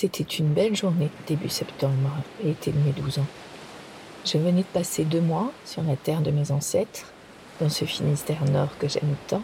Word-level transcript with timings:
C'était 0.00 0.22
une 0.22 0.52
belle 0.52 0.76
journée 0.76 1.10
début 1.26 1.48
septembre 1.48 2.12
et 2.44 2.50
était 2.50 2.70
de 2.70 2.78
mes 2.78 2.92
12 2.92 3.18
ans. 3.18 3.26
Je 4.24 4.38
venais 4.38 4.60
de 4.60 4.66
passer 4.72 5.02
deux 5.02 5.20
mois 5.20 5.50
sur 5.64 5.82
la 5.82 5.96
terre 5.96 6.20
de 6.20 6.30
mes 6.30 6.52
ancêtres, 6.52 7.12
dans 7.60 7.68
ce 7.68 7.84
Finistère 7.84 8.44
nord 8.44 8.78
que 8.78 8.86
j'aime 8.86 9.16
tant, 9.26 9.42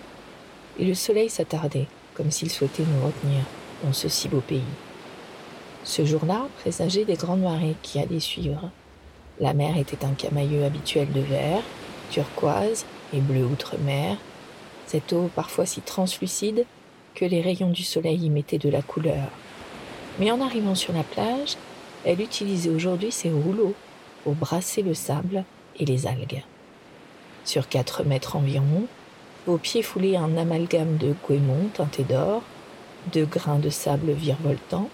et 0.79 0.85
le 0.85 0.95
soleil 0.95 1.29
s'attardait, 1.29 1.89
comme 2.15 2.31
s'il 2.31 2.53
souhaitait 2.53 2.85
nous 2.85 3.05
retenir 3.05 3.43
dans 3.83 3.93
ce 3.93 4.09
si 4.09 4.29
beau 4.29 4.39
pays. 4.39 4.63
Ce 5.83 6.05
jour-là 6.05 6.47
présageait 6.61 7.05
des 7.05 7.17
grandes 7.17 7.43
marées 7.43 7.75
qui 7.83 7.99
allaient 7.99 8.21
suivre. 8.21 8.71
La 9.41 9.55
mer 9.55 9.77
était 9.77 10.05
un 10.05 10.13
camailleux 10.13 10.65
habituel 10.65 11.11
de 11.11 11.21
vert, 11.21 11.65
turquoise 12.13 12.87
et 13.13 13.19
bleu 13.19 13.45
outre-mer, 13.45 14.19
cette 14.87 15.13
eau 15.15 15.29
parfois 15.35 15.67
si 15.67 15.81
translucide 15.81 16.65
que 17.17 17.25
les 17.25 17.43
rayons 17.43 17.71
du 17.71 17.83
soleil 17.83 18.25
y 18.25 18.31
mettaient 18.31 18.59
de 18.59 18.71
la 18.71 18.83
couleur. 18.83 19.33
Mais 20.19 20.31
en 20.31 20.41
arrivant 20.41 20.75
sur 20.75 20.93
la 20.93 21.03
plage, 21.03 21.57
elle 22.05 22.21
utilisait 22.21 22.71
aujourd'hui 22.71 23.11
ses 23.11 23.31
rouleaux 23.31 23.75
pour 24.23 24.35
brasser 24.35 24.83
le 24.83 24.95
sable 24.95 25.45
et 25.79 25.85
les 25.85 26.07
algues. 26.07 26.43
Sur 27.45 27.69
quatre 27.69 28.05
mètres 28.05 28.37
environ, 28.37 28.87
vos 29.47 29.59
pieds 29.59 29.83
foulaient 29.83 30.17
un 30.17 30.37
amalgame 30.37 30.97
de 30.97 31.15
goémon 31.27 31.69
teinté 31.75 32.05
d'or, 32.05 32.43
de 33.13 33.25
grains 33.25 33.59
de 33.59 33.71
sable 33.71 34.13
virevoltants, 34.13 34.89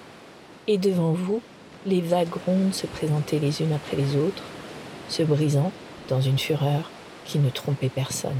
et 0.66 0.78
devant 0.78 1.12
vous, 1.12 1.40
les 1.86 2.00
vagues 2.00 2.34
rondes 2.46 2.74
se 2.74 2.86
présentaient 2.86 3.38
les 3.38 3.62
unes 3.62 3.72
après 3.72 3.96
les 3.96 4.16
autres, 4.16 4.42
se 5.08 5.22
brisant 5.22 5.72
dans 6.08 6.20
une 6.20 6.38
fureur 6.38 6.90
qui 7.24 7.38
ne 7.38 7.50
trompait 7.50 7.88
personne. 7.88 8.32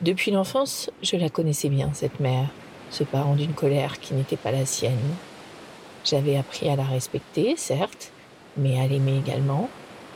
Depuis 0.00 0.30
l'enfance, 0.30 0.90
je 1.02 1.16
la 1.16 1.28
connaissais 1.28 1.68
bien, 1.68 1.90
cette 1.92 2.18
mère, 2.18 2.48
ce 2.92 3.04
parent 3.04 3.34
d'une 3.34 3.54
colère 3.54 3.98
qui 3.98 4.14
n'était 4.14 4.36
pas 4.36 4.52
la 4.52 4.66
sienne. 4.66 5.16
J'avais 6.04 6.36
appris 6.36 6.68
à 6.68 6.76
la 6.76 6.84
respecter, 6.84 7.54
certes, 7.56 8.12
mais 8.56 8.78
à 8.78 8.86
l'aimer 8.86 9.18
également, 9.18 9.68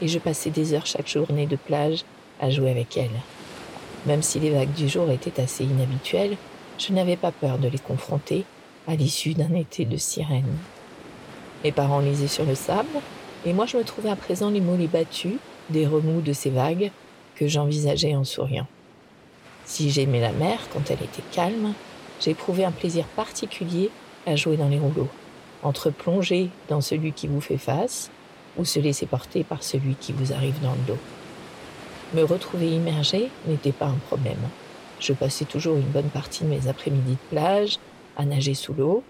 et 0.02 0.08
je 0.08 0.18
passais 0.18 0.50
des 0.50 0.74
heures 0.74 0.86
chaque 0.86 1.08
journée 1.08 1.46
de 1.46 1.56
plage 1.56 2.04
à 2.38 2.50
jouer 2.50 2.70
avec 2.70 2.96
elle. 2.98 3.18
Même 4.04 4.22
si 4.22 4.38
les 4.38 4.50
vagues 4.50 4.74
du 4.74 4.88
jour 4.88 5.10
étaient 5.10 5.40
assez 5.40 5.64
inhabituelles, 5.64 6.36
je 6.78 6.92
n'avais 6.92 7.16
pas 7.16 7.32
peur 7.32 7.58
de 7.58 7.68
les 7.68 7.78
confronter 7.78 8.44
à 8.86 8.94
l'issue 8.94 9.32
d'un 9.32 9.54
été 9.54 9.86
de 9.86 9.96
sirène. 9.96 10.44
Mes 11.64 11.72
parents 11.72 12.00
lisaient 12.00 12.28
sur 12.28 12.44
le 12.44 12.54
sable, 12.54 13.00
et 13.46 13.54
moi 13.54 13.64
je 13.64 13.78
me 13.78 13.84
trouvais 13.84 14.10
à 14.10 14.16
présent 14.16 14.50
les 14.50 14.60
mollets 14.60 14.86
battus 14.86 15.38
des 15.70 15.86
remous 15.86 16.20
de 16.20 16.34
ces 16.34 16.50
vagues 16.50 16.90
que 17.36 17.48
j'envisageais 17.48 18.14
en 18.14 18.24
souriant. 18.24 18.66
Si 19.64 19.90
j'aimais 19.90 20.20
la 20.20 20.32
mer 20.32 20.60
quand 20.72 20.90
elle 20.90 21.02
était 21.02 21.22
calme, 21.32 21.72
j'éprouvais 22.20 22.64
un 22.64 22.72
plaisir 22.72 23.04
particulier 23.04 23.90
à 24.26 24.36
jouer 24.36 24.56
dans 24.56 24.68
les 24.68 24.78
rouleaux, 24.78 25.08
entre 25.62 25.90
plonger 25.90 26.50
dans 26.68 26.80
celui 26.80 27.12
qui 27.12 27.26
vous 27.26 27.40
fait 27.40 27.58
face 27.58 28.10
ou 28.56 28.64
se 28.64 28.80
laisser 28.80 29.06
porter 29.06 29.44
par 29.44 29.62
celui 29.62 29.94
qui 29.94 30.12
vous 30.12 30.32
arrive 30.32 30.60
dans 30.62 30.72
le 30.72 30.86
dos. 30.86 30.98
Me 32.14 32.22
retrouver 32.22 32.68
immergé 32.68 33.30
n'était 33.46 33.72
pas 33.72 33.86
un 33.86 33.98
problème. 34.06 34.38
Je 35.00 35.12
passais 35.12 35.44
toujours 35.44 35.76
une 35.76 35.82
bonne 35.82 36.08
partie 36.08 36.44
de 36.44 36.48
mes 36.48 36.68
après-midi 36.68 37.12
de 37.12 37.36
plage 37.36 37.78
à 38.16 38.24
nager 38.24 38.54
sous 38.54 38.72
l'eau, 38.72 39.02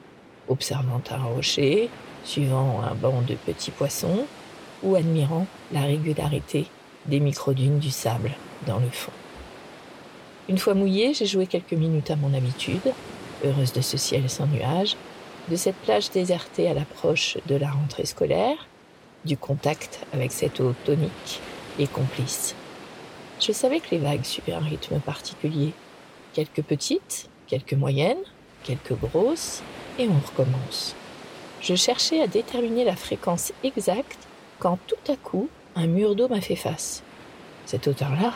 observant 0.49 1.03
un 1.11 1.23
rocher, 1.23 1.89
suivant 2.25 2.83
un 2.83 2.95
banc 2.95 3.23
de 3.27 3.35
petits 3.35 3.71
poissons 3.71 4.27
ou 4.83 4.97
admirant 4.97 5.47
la 5.73 5.83
régularité 5.83 6.67
des 7.07 7.21
microdunes 7.21 7.79
du 7.79 7.91
sable 7.91 8.33
dans 8.67 8.79
le 8.79 8.89
fond. 8.91 9.13
Une 10.49 10.59
fois 10.59 10.75
mouillée, 10.75 11.13
j'ai 11.13 11.27
joué 11.27 11.47
quelques 11.47 11.73
minutes 11.73 12.11
à 12.13 12.17
mon 12.17 12.33
habitude, 12.33 12.93
heureuse 13.45 13.73
de 13.73 13.81
ce 13.81 13.97
ciel 13.97 14.31
sans 14.31 14.47
nuages, 14.47 14.97
de 15.49 15.57
cette 15.57 15.77
plage 15.77 16.11
désertée 16.11 16.69
à 16.69 16.75
l'approche 16.75 17.37
de 17.47 17.57
la 17.57 17.71
rentrée 17.71 18.07
scolaire, 18.07 18.69
du 19.25 19.37
contact 19.37 20.07
avec 20.13 20.31
cette 20.31 20.61
eau 20.61 20.73
tonique 20.85 21.41
et 21.81 21.89
complice. 21.89 22.55
Je 23.41 23.51
savais 23.51 23.81
que 23.81 23.91
les 23.91 23.99
vagues 23.99 24.25
suivaient 24.25 24.53
un 24.53 24.61
rythme 24.61 25.01
particulier. 25.01 25.73
Quelques 26.33 26.63
petites, 26.63 27.29
quelques 27.49 27.75
moyennes, 27.75 28.23
quelques 28.63 28.95
grosses, 28.95 29.63
et 29.99 30.09
on 30.09 30.27
recommence. 30.27 30.95
Je 31.61 31.75
cherchais 31.75 32.21
à 32.21 32.29
déterminer 32.29 32.85
la 32.85 32.95
fréquence 32.95 33.53
exacte 33.65 34.29
quand 34.61 34.79
tout 34.87 35.13
à 35.13 35.17
coup 35.17 35.49
un 35.75 35.89
mur 35.89 36.15
d'eau 36.15 36.29
m'a 36.29 36.41
fait 36.41 36.57
face. 36.57 37.03
Cette 37.67 37.89
hauteur-là, 37.89 38.33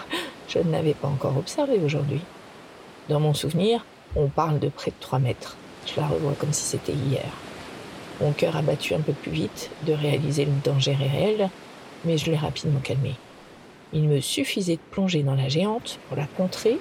je 0.51 0.59
ne 0.59 0.73
l'avais 0.73 0.95
pas 0.95 1.09
encore 1.09 1.37
observée 1.37 1.79
aujourd'hui. 1.79 2.21
Dans 3.09 3.21
mon 3.21 3.35
souvenir, 3.35 3.85
on 4.17 4.27
parle 4.27 4.59
de 4.59 4.69
près 4.69 4.91
de 4.91 4.97
3 5.01 5.21
mètres. 5.21 5.57
Je 5.87 6.01
la 6.01 6.09
revois 6.09 6.35
comme 6.39 6.53
si 6.53 6.63
c'était 6.63 6.93
hier. 6.93 7.31
Mon 8.21 8.33
cœur 8.33 8.57
a 8.57 8.63
battu 8.63 8.95
un 8.95 9.01
peu 9.01 9.13
plus 9.13 9.31
vite 9.31 9.71
de 9.87 9.93
réaliser 9.93 10.45
le 10.45 10.53
danger 10.65 10.95
réel, 10.95 11.49
mais 12.05 12.19
je 12.19 12.31
l'ai 12.31 12.37
rapidement 12.37 12.81
calmé. 12.81 13.15
Il 13.93 14.09
me 14.09 14.21
suffisait 14.21 14.77
de 14.77 14.91
plonger 14.91 15.23
dans 15.23 15.35
la 15.35 15.49
géante 15.49 15.99
pour 16.09 16.17
la 16.17 16.27
contrer 16.27 16.79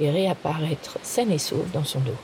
et 0.00 0.10
réapparaître 0.10 0.98
saine 1.02 1.32
et 1.32 1.38
sauve 1.38 1.70
dans 1.72 1.84
son 1.84 2.00
dos. 2.00 2.16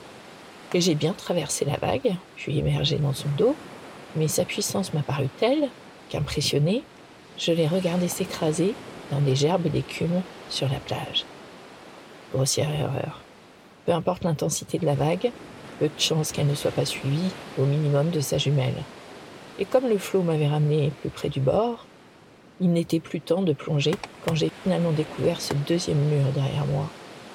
Et 0.73 0.81
j'ai 0.81 0.95
bien 0.95 1.13
traversé 1.13 1.63
la 1.63 1.77
vague, 1.77 2.15
puis 2.35 2.57
émergé 2.57 2.97
dans 2.97 3.13
son 3.13 3.29
dos, 3.37 3.55
mais 4.15 4.27
sa 4.27 4.45
puissance 4.45 4.93
m'a 4.93 5.03
paru 5.03 5.27
telle 5.39 5.69
qu'impressionné, 6.09 6.83
je 7.37 7.51
l'ai 7.51 7.67
regardé 7.67 8.07
s'écraser 8.07 8.73
dans 9.11 9.21
des 9.21 9.35
gerbes 9.35 9.67
d'écume 9.67 10.21
sur 10.49 10.69
la 10.69 10.79
plage. 10.79 11.25
Grossière 12.33 12.71
erreur. 12.71 13.21
Peu 13.85 13.93
importe 13.93 14.23
l'intensité 14.23 14.79
de 14.79 14.85
la 14.85 14.95
vague, 14.95 15.31
peu 15.79 15.85
de 15.85 15.99
chance 15.99 16.31
qu'elle 16.31 16.47
ne 16.47 16.55
soit 16.55 16.71
pas 16.71 16.85
suivie 16.85 17.31
au 17.59 17.65
minimum 17.65 18.09
de 18.09 18.19
sa 18.19 18.37
jumelle. 18.37 18.83
Et 19.59 19.65
comme 19.65 19.87
le 19.87 19.97
flot 19.97 20.21
m'avait 20.21 20.47
ramené 20.47 20.91
plus 21.01 21.09
près 21.09 21.29
du 21.29 21.39
bord, 21.39 21.85
il 22.59 22.71
n'était 22.71 22.99
plus 22.99 23.21
temps 23.21 23.41
de 23.41 23.53
plonger 23.53 23.93
quand 24.25 24.35
j'ai 24.35 24.51
finalement 24.63 24.91
découvert 24.91 25.41
ce 25.41 25.53
deuxième 25.67 25.99
mur 25.99 26.25
derrière 26.33 26.65
moi, 26.65 26.89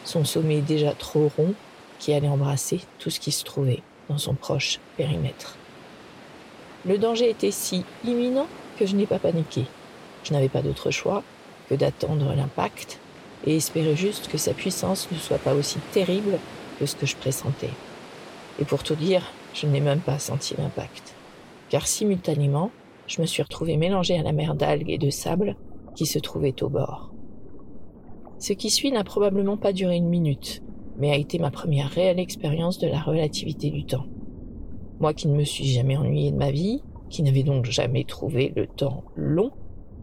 son 0.04 0.24
sommet 0.24 0.60
déjà 0.60 0.92
trop 0.92 1.30
rond 1.36 1.54
qui 1.98 2.14
allait 2.14 2.28
embrasser 2.28 2.80
tout 2.98 3.10
ce 3.10 3.20
qui 3.20 3.30
se 3.30 3.44
trouvait 3.44 3.82
dans 4.08 4.18
son 4.18 4.34
proche 4.34 4.80
périmètre. 4.96 5.56
Le 6.86 6.96
danger 6.96 7.28
était 7.28 7.50
si 7.50 7.84
imminent 8.04 8.46
que 8.78 8.86
je 8.86 8.96
n'ai 8.96 9.06
pas 9.06 9.18
paniqué. 9.18 9.66
Je 10.24 10.32
n'avais 10.32 10.48
pas 10.48 10.62
d'autre 10.62 10.90
choix 10.90 11.22
que 11.70 11.76
d'attendre 11.76 12.34
l'impact 12.34 12.98
et 13.46 13.56
espérer 13.56 13.94
juste 13.94 14.28
que 14.28 14.38
sa 14.38 14.52
puissance 14.52 15.08
ne 15.12 15.16
soit 15.16 15.38
pas 15.38 15.54
aussi 15.54 15.78
terrible 15.92 16.38
que 16.78 16.86
ce 16.86 16.96
que 16.96 17.06
je 17.06 17.16
pressentais. 17.16 17.70
Et 18.60 18.64
pour 18.64 18.82
tout 18.82 18.96
dire, 18.96 19.22
je 19.54 19.66
n'ai 19.66 19.80
même 19.80 20.00
pas 20.00 20.18
senti 20.18 20.54
l'impact, 20.58 21.14
car 21.68 21.86
simultanément, 21.86 22.70
je 23.06 23.20
me 23.22 23.26
suis 23.26 23.42
retrouvé 23.42 23.76
mélangé 23.76 24.18
à 24.18 24.22
la 24.22 24.32
mer 24.32 24.54
d'algues 24.54 24.90
et 24.90 24.98
de 24.98 25.10
sable 25.10 25.56
qui 25.94 26.06
se 26.06 26.18
trouvait 26.18 26.62
au 26.62 26.68
bord. 26.68 27.12
Ce 28.38 28.52
qui 28.52 28.70
suit 28.70 28.92
n'a 28.92 29.04
probablement 29.04 29.56
pas 29.56 29.72
duré 29.72 29.96
une 29.96 30.08
minute, 30.08 30.62
mais 30.98 31.12
a 31.12 31.16
été 31.16 31.38
ma 31.38 31.50
première 31.50 31.90
réelle 31.90 32.18
expérience 32.18 32.78
de 32.78 32.88
la 32.88 33.00
relativité 33.00 33.70
du 33.70 33.84
temps. 33.84 34.06
Moi 34.98 35.14
qui 35.14 35.28
ne 35.28 35.36
me 35.36 35.44
suis 35.44 35.66
jamais 35.66 35.96
ennuyé 35.96 36.30
de 36.32 36.36
ma 36.36 36.50
vie, 36.50 36.82
qui 37.08 37.22
n'avais 37.22 37.42
donc 37.42 37.64
jamais 37.64 38.04
trouvé 38.04 38.52
le 38.56 38.66
temps 38.66 39.04
long, 39.16 39.52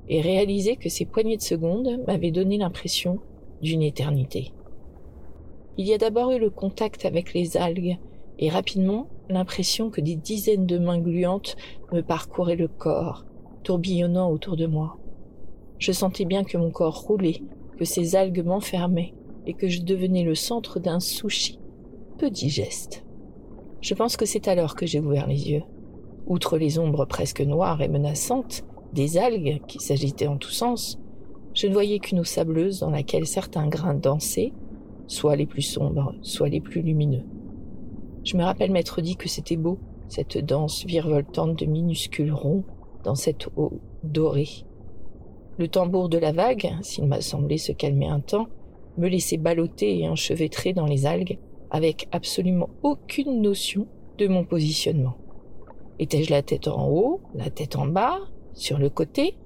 et 0.09 0.21
réalisé 0.21 0.75
que 0.75 0.89
ces 0.89 1.05
poignées 1.05 1.37
de 1.37 1.41
secondes 1.41 2.01
m'avaient 2.07 2.31
donné 2.31 2.57
l'impression 2.57 3.19
d'une 3.61 3.81
éternité. 3.81 4.51
Il 5.77 5.85
y 5.87 5.93
a 5.93 5.97
d'abord 5.97 6.31
eu 6.31 6.39
le 6.39 6.49
contact 6.49 7.05
avec 7.05 7.33
les 7.33 7.57
algues 7.57 7.97
et 8.39 8.49
rapidement 8.49 9.07
l'impression 9.29 9.89
que 9.89 10.01
des 10.01 10.15
dizaines 10.15 10.65
de 10.65 10.77
mains 10.77 10.99
gluantes 10.99 11.55
me 11.91 12.01
parcouraient 12.01 12.55
le 12.55 12.67
corps, 12.67 13.25
tourbillonnant 13.63 14.31
autour 14.31 14.55
de 14.55 14.65
moi. 14.65 14.97
Je 15.79 15.91
sentais 15.91 16.25
bien 16.25 16.43
que 16.43 16.57
mon 16.57 16.71
corps 16.71 17.01
roulait, 17.01 17.41
que 17.77 17.85
ces 17.85 18.15
algues 18.15 18.43
m'enfermaient 18.43 19.13
et 19.45 19.53
que 19.53 19.67
je 19.67 19.81
devenais 19.81 20.23
le 20.23 20.35
centre 20.35 20.79
d'un 20.79 20.99
sushi 20.99 21.59
peu 22.17 22.29
digeste. 22.29 23.05
Je 23.81 23.93
pense 23.93 24.17
que 24.17 24.25
c'est 24.25 24.47
alors 24.47 24.75
que 24.75 24.85
j'ai 24.85 24.99
ouvert 24.99 25.27
les 25.27 25.51
yeux. 25.51 25.63
Outre 26.25 26.57
les 26.57 26.79
ombres 26.79 27.05
presque 27.05 27.41
noires 27.41 27.81
et 27.81 27.87
menaçantes, 27.87 28.65
des 28.93 29.17
algues 29.17 29.61
qui 29.67 29.79
s'agitaient 29.79 30.27
en 30.27 30.37
tous 30.37 30.51
sens, 30.51 30.99
je 31.53 31.67
ne 31.67 31.73
voyais 31.73 31.99
qu'une 31.99 32.19
eau 32.19 32.23
sableuse 32.23 32.79
dans 32.79 32.91
laquelle 32.91 33.25
certains 33.25 33.67
grains 33.67 33.95
dansaient, 33.95 34.53
soit 35.07 35.35
les 35.35 35.45
plus 35.45 35.61
sombres, 35.61 36.13
soit 36.21 36.49
les 36.49 36.61
plus 36.61 36.81
lumineux. 36.81 37.23
Je 38.23 38.37
me 38.37 38.43
rappelle 38.43 38.71
m'être 38.71 39.01
dit 39.01 39.15
que 39.15 39.29
c'était 39.29 39.55
beau, 39.55 39.79
cette 40.07 40.37
danse 40.37 40.85
virevoltante 40.85 41.57
de 41.57 41.65
minuscules 41.65 42.31
ronds 42.31 42.63
dans 43.03 43.15
cette 43.15 43.47
eau 43.55 43.79
dorée. 44.03 44.65
Le 45.57 45.67
tambour 45.67 46.09
de 46.09 46.17
la 46.17 46.31
vague, 46.31 46.75
s'il 46.81 47.07
m'a 47.07 47.21
semblé 47.21 47.57
se 47.57 47.71
calmer 47.71 48.07
un 48.07 48.19
temps, 48.19 48.47
me 48.97 49.07
laissait 49.07 49.37
balloter 49.37 49.99
et 49.99 50.07
enchevêtrer 50.07 50.73
dans 50.73 50.85
les 50.85 51.05
algues 51.05 51.39
avec 51.71 52.07
absolument 52.11 52.69
aucune 52.83 53.41
notion 53.41 53.87
de 54.17 54.27
mon 54.27 54.43
positionnement. 54.45 55.17
Étais-je 55.99 56.31
la 56.31 56.43
tête 56.43 56.67
en 56.67 56.87
haut, 56.87 57.21
la 57.33 57.49
tête 57.49 57.75
en 57.75 57.87
bas, 57.87 58.19
sur 58.57 58.79
le 58.79 58.89
côté, 58.89 59.37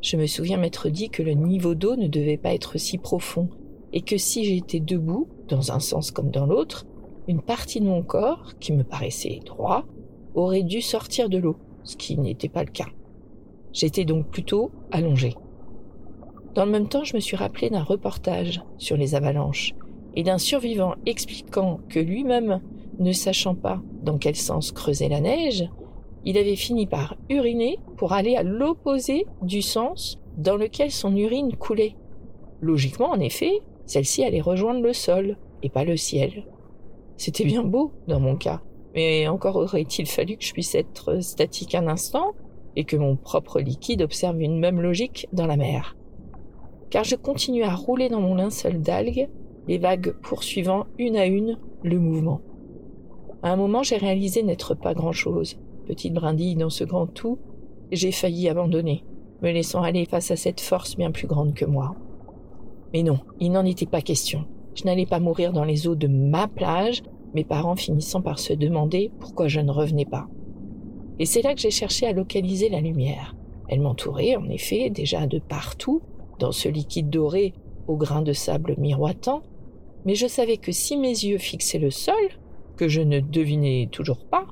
je 0.00 0.16
me 0.16 0.26
souviens 0.26 0.56
m'être 0.56 0.88
dit 0.88 1.10
que 1.10 1.22
le 1.22 1.32
niveau 1.32 1.74
d'eau 1.74 1.94
ne 1.94 2.08
devait 2.08 2.38
pas 2.38 2.54
être 2.54 2.78
si 2.78 2.96
profond 2.96 3.50
et 3.92 4.00
que 4.00 4.16
si 4.16 4.44
j'étais 4.44 4.80
debout, 4.80 5.28
dans 5.48 5.72
un 5.72 5.78
sens 5.78 6.10
comme 6.10 6.30
dans 6.30 6.46
l'autre, 6.46 6.86
une 7.28 7.42
partie 7.42 7.80
de 7.80 7.86
mon 7.86 8.02
corps, 8.02 8.54
qui 8.58 8.72
me 8.72 8.82
paraissait 8.82 9.40
droit, 9.44 9.84
aurait 10.34 10.62
dû 10.62 10.80
sortir 10.80 11.28
de 11.28 11.36
l'eau, 11.36 11.56
ce 11.84 11.96
qui 11.96 12.18
n'était 12.18 12.48
pas 12.48 12.64
le 12.64 12.70
cas. 12.70 12.88
J'étais 13.74 14.06
donc 14.06 14.30
plutôt 14.30 14.70
allongé. 14.90 15.34
Dans 16.54 16.64
le 16.64 16.72
même 16.72 16.88
temps, 16.88 17.04
je 17.04 17.14
me 17.14 17.20
suis 17.20 17.36
rappelé 17.36 17.68
d'un 17.68 17.82
reportage 17.82 18.62
sur 18.78 18.96
les 18.96 19.14
avalanches 19.14 19.74
et 20.16 20.22
d'un 20.22 20.38
survivant 20.38 20.94
expliquant 21.04 21.80
que 21.90 22.00
lui-même, 22.00 22.62
ne 22.98 23.12
sachant 23.12 23.54
pas 23.54 23.82
dans 24.02 24.16
quel 24.16 24.36
sens 24.36 24.72
creuser 24.72 25.08
la 25.08 25.20
neige, 25.20 25.68
il 26.24 26.38
avait 26.38 26.56
fini 26.56 26.86
par 26.86 27.16
uriner 27.28 27.78
pour 27.96 28.12
aller 28.12 28.36
à 28.36 28.42
l'opposé 28.42 29.26
du 29.42 29.62
sens 29.62 30.18
dans 30.36 30.56
lequel 30.56 30.90
son 30.90 31.16
urine 31.16 31.54
coulait. 31.56 31.96
Logiquement, 32.60 33.10
en 33.10 33.20
effet, 33.20 33.60
celle-ci 33.86 34.24
allait 34.24 34.40
rejoindre 34.40 34.82
le 34.82 34.92
sol 34.92 35.36
et 35.62 35.68
pas 35.68 35.84
le 35.84 35.96
ciel. 35.96 36.46
C'était 37.16 37.44
bien 37.44 37.62
beau 37.62 37.92
dans 38.08 38.20
mon 38.20 38.36
cas, 38.36 38.62
mais 38.94 39.28
encore 39.28 39.56
aurait-il 39.56 40.06
fallu 40.06 40.36
que 40.36 40.44
je 40.44 40.52
puisse 40.52 40.74
être 40.74 41.20
statique 41.20 41.74
un 41.74 41.88
instant 41.88 42.32
et 42.76 42.84
que 42.84 42.96
mon 42.96 43.16
propre 43.16 43.60
liquide 43.60 44.02
observe 44.02 44.40
une 44.40 44.58
même 44.58 44.80
logique 44.80 45.28
dans 45.32 45.46
la 45.46 45.56
mer. 45.56 45.96
Car 46.90 47.04
je 47.04 47.16
continue 47.16 47.64
à 47.64 47.74
rouler 47.74 48.08
dans 48.08 48.20
mon 48.20 48.34
linceul 48.34 48.80
d'algues, 48.80 49.28
les 49.68 49.78
vagues 49.78 50.14
poursuivant 50.22 50.86
une 50.98 51.16
à 51.16 51.26
une 51.26 51.58
le 51.82 51.98
mouvement. 51.98 52.40
À 53.42 53.50
un 53.50 53.56
moment, 53.56 53.82
j'ai 53.82 53.96
réalisé 53.96 54.42
n'être 54.42 54.74
pas 54.74 54.94
grand-chose, 54.94 55.58
petite 55.84 56.14
brindille 56.14 56.56
dans 56.56 56.70
ce 56.70 56.84
grand 56.84 57.06
tout, 57.06 57.38
j'ai 57.92 58.12
failli 58.12 58.48
abandonner, 58.48 59.04
me 59.42 59.50
laissant 59.50 59.82
aller 59.82 60.04
face 60.04 60.30
à 60.30 60.36
cette 60.36 60.60
force 60.60 60.96
bien 60.96 61.10
plus 61.10 61.26
grande 61.26 61.54
que 61.54 61.64
moi. 61.64 61.94
Mais 62.92 63.02
non, 63.02 63.20
il 63.40 63.52
n'en 63.52 63.64
était 63.64 63.86
pas 63.86 64.02
question. 64.02 64.44
Je 64.74 64.84
n'allais 64.84 65.06
pas 65.06 65.20
mourir 65.20 65.52
dans 65.52 65.64
les 65.64 65.86
eaux 65.86 65.94
de 65.94 66.08
ma 66.08 66.48
plage, 66.48 67.02
mes 67.34 67.44
parents 67.44 67.76
finissant 67.76 68.22
par 68.22 68.38
se 68.38 68.52
demander 68.52 69.10
pourquoi 69.20 69.48
je 69.48 69.60
ne 69.60 69.70
revenais 69.70 70.04
pas. 70.04 70.28
Et 71.18 71.26
c'est 71.26 71.42
là 71.42 71.54
que 71.54 71.60
j'ai 71.60 71.70
cherché 71.70 72.06
à 72.06 72.12
localiser 72.12 72.68
la 72.68 72.80
lumière. 72.80 73.36
Elle 73.68 73.80
m'entourait, 73.80 74.36
en 74.36 74.48
effet, 74.48 74.90
déjà 74.90 75.26
de 75.26 75.38
partout, 75.38 76.02
dans 76.38 76.52
ce 76.52 76.68
liquide 76.68 77.10
doré 77.10 77.54
au 77.86 77.96
grain 77.96 78.22
de 78.22 78.32
sable 78.32 78.74
miroitant, 78.78 79.42
mais 80.04 80.14
je 80.14 80.26
savais 80.26 80.56
que 80.56 80.72
si 80.72 80.96
mes 80.96 81.08
yeux 81.08 81.38
fixaient 81.38 81.78
le 81.78 81.90
sol, 81.90 82.14
que 82.76 82.88
je 82.88 83.00
ne 83.00 83.20
devinais 83.20 83.88
toujours 83.90 84.24
pas, 84.26 84.46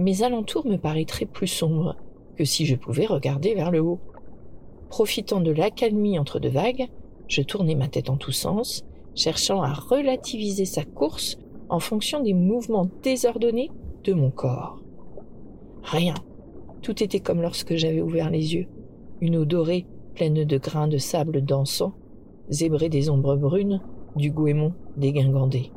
mes 0.00 0.22
alentours 0.22 0.66
me 0.66 0.76
paraîtraient 0.76 1.26
plus 1.26 1.46
sombres 1.46 1.94
que 2.36 2.44
si 2.44 2.64
je 2.64 2.74
pouvais 2.74 3.04
regarder 3.04 3.54
vers 3.54 3.70
le 3.70 3.80
haut. 3.80 4.00
Profitant 4.88 5.40
de 5.40 5.50
l'accalmie 5.50 6.18
entre 6.18 6.40
deux 6.40 6.48
vagues, 6.48 6.88
je 7.28 7.42
tournai 7.42 7.74
ma 7.74 7.86
tête 7.86 8.08
en 8.08 8.16
tous 8.16 8.32
sens, 8.32 8.84
cherchant 9.14 9.62
à 9.62 9.72
relativiser 9.72 10.64
sa 10.64 10.84
course 10.84 11.38
en 11.68 11.80
fonction 11.80 12.22
des 12.22 12.32
mouvements 12.32 12.88
désordonnés 13.02 13.70
de 14.04 14.14
mon 14.14 14.30
corps. 14.30 14.80
Rien. 15.82 16.14
Tout 16.82 17.02
était 17.02 17.20
comme 17.20 17.42
lorsque 17.42 17.76
j'avais 17.76 18.00
ouvert 18.00 18.30
les 18.30 18.54
yeux. 18.54 18.66
Une 19.20 19.36
eau 19.36 19.44
dorée, 19.44 19.86
pleine 20.14 20.44
de 20.44 20.58
grains 20.58 20.88
de 20.88 20.96
sable 20.96 21.44
dansant, 21.44 21.92
zébrée 22.48 22.88
des 22.88 23.10
ombres 23.10 23.36
brunes, 23.36 23.82
du 24.16 24.30
goémon 24.30 24.72
dégingandé. 24.96 25.70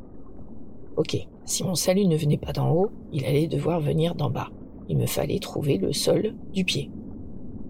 Ok, 0.95 1.27
si 1.45 1.63
mon 1.63 1.75
salut 1.75 2.05
ne 2.05 2.15
venait 2.15 2.37
pas 2.37 2.53
d'en 2.53 2.71
haut, 2.71 2.91
il 3.11 3.25
allait 3.25 3.47
devoir 3.47 3.79
venir 3.79 4.15
d'en 4.15 4.29
bas. 4.29 4.49
Il 4.87 4.97
me 4.97 5.05
fallait 5.05 5.39
trouver 5.39 5.77
le 5.77 5.93
sol 5.93 6.35
du 6.53 6.63
pied. 6.65 6.91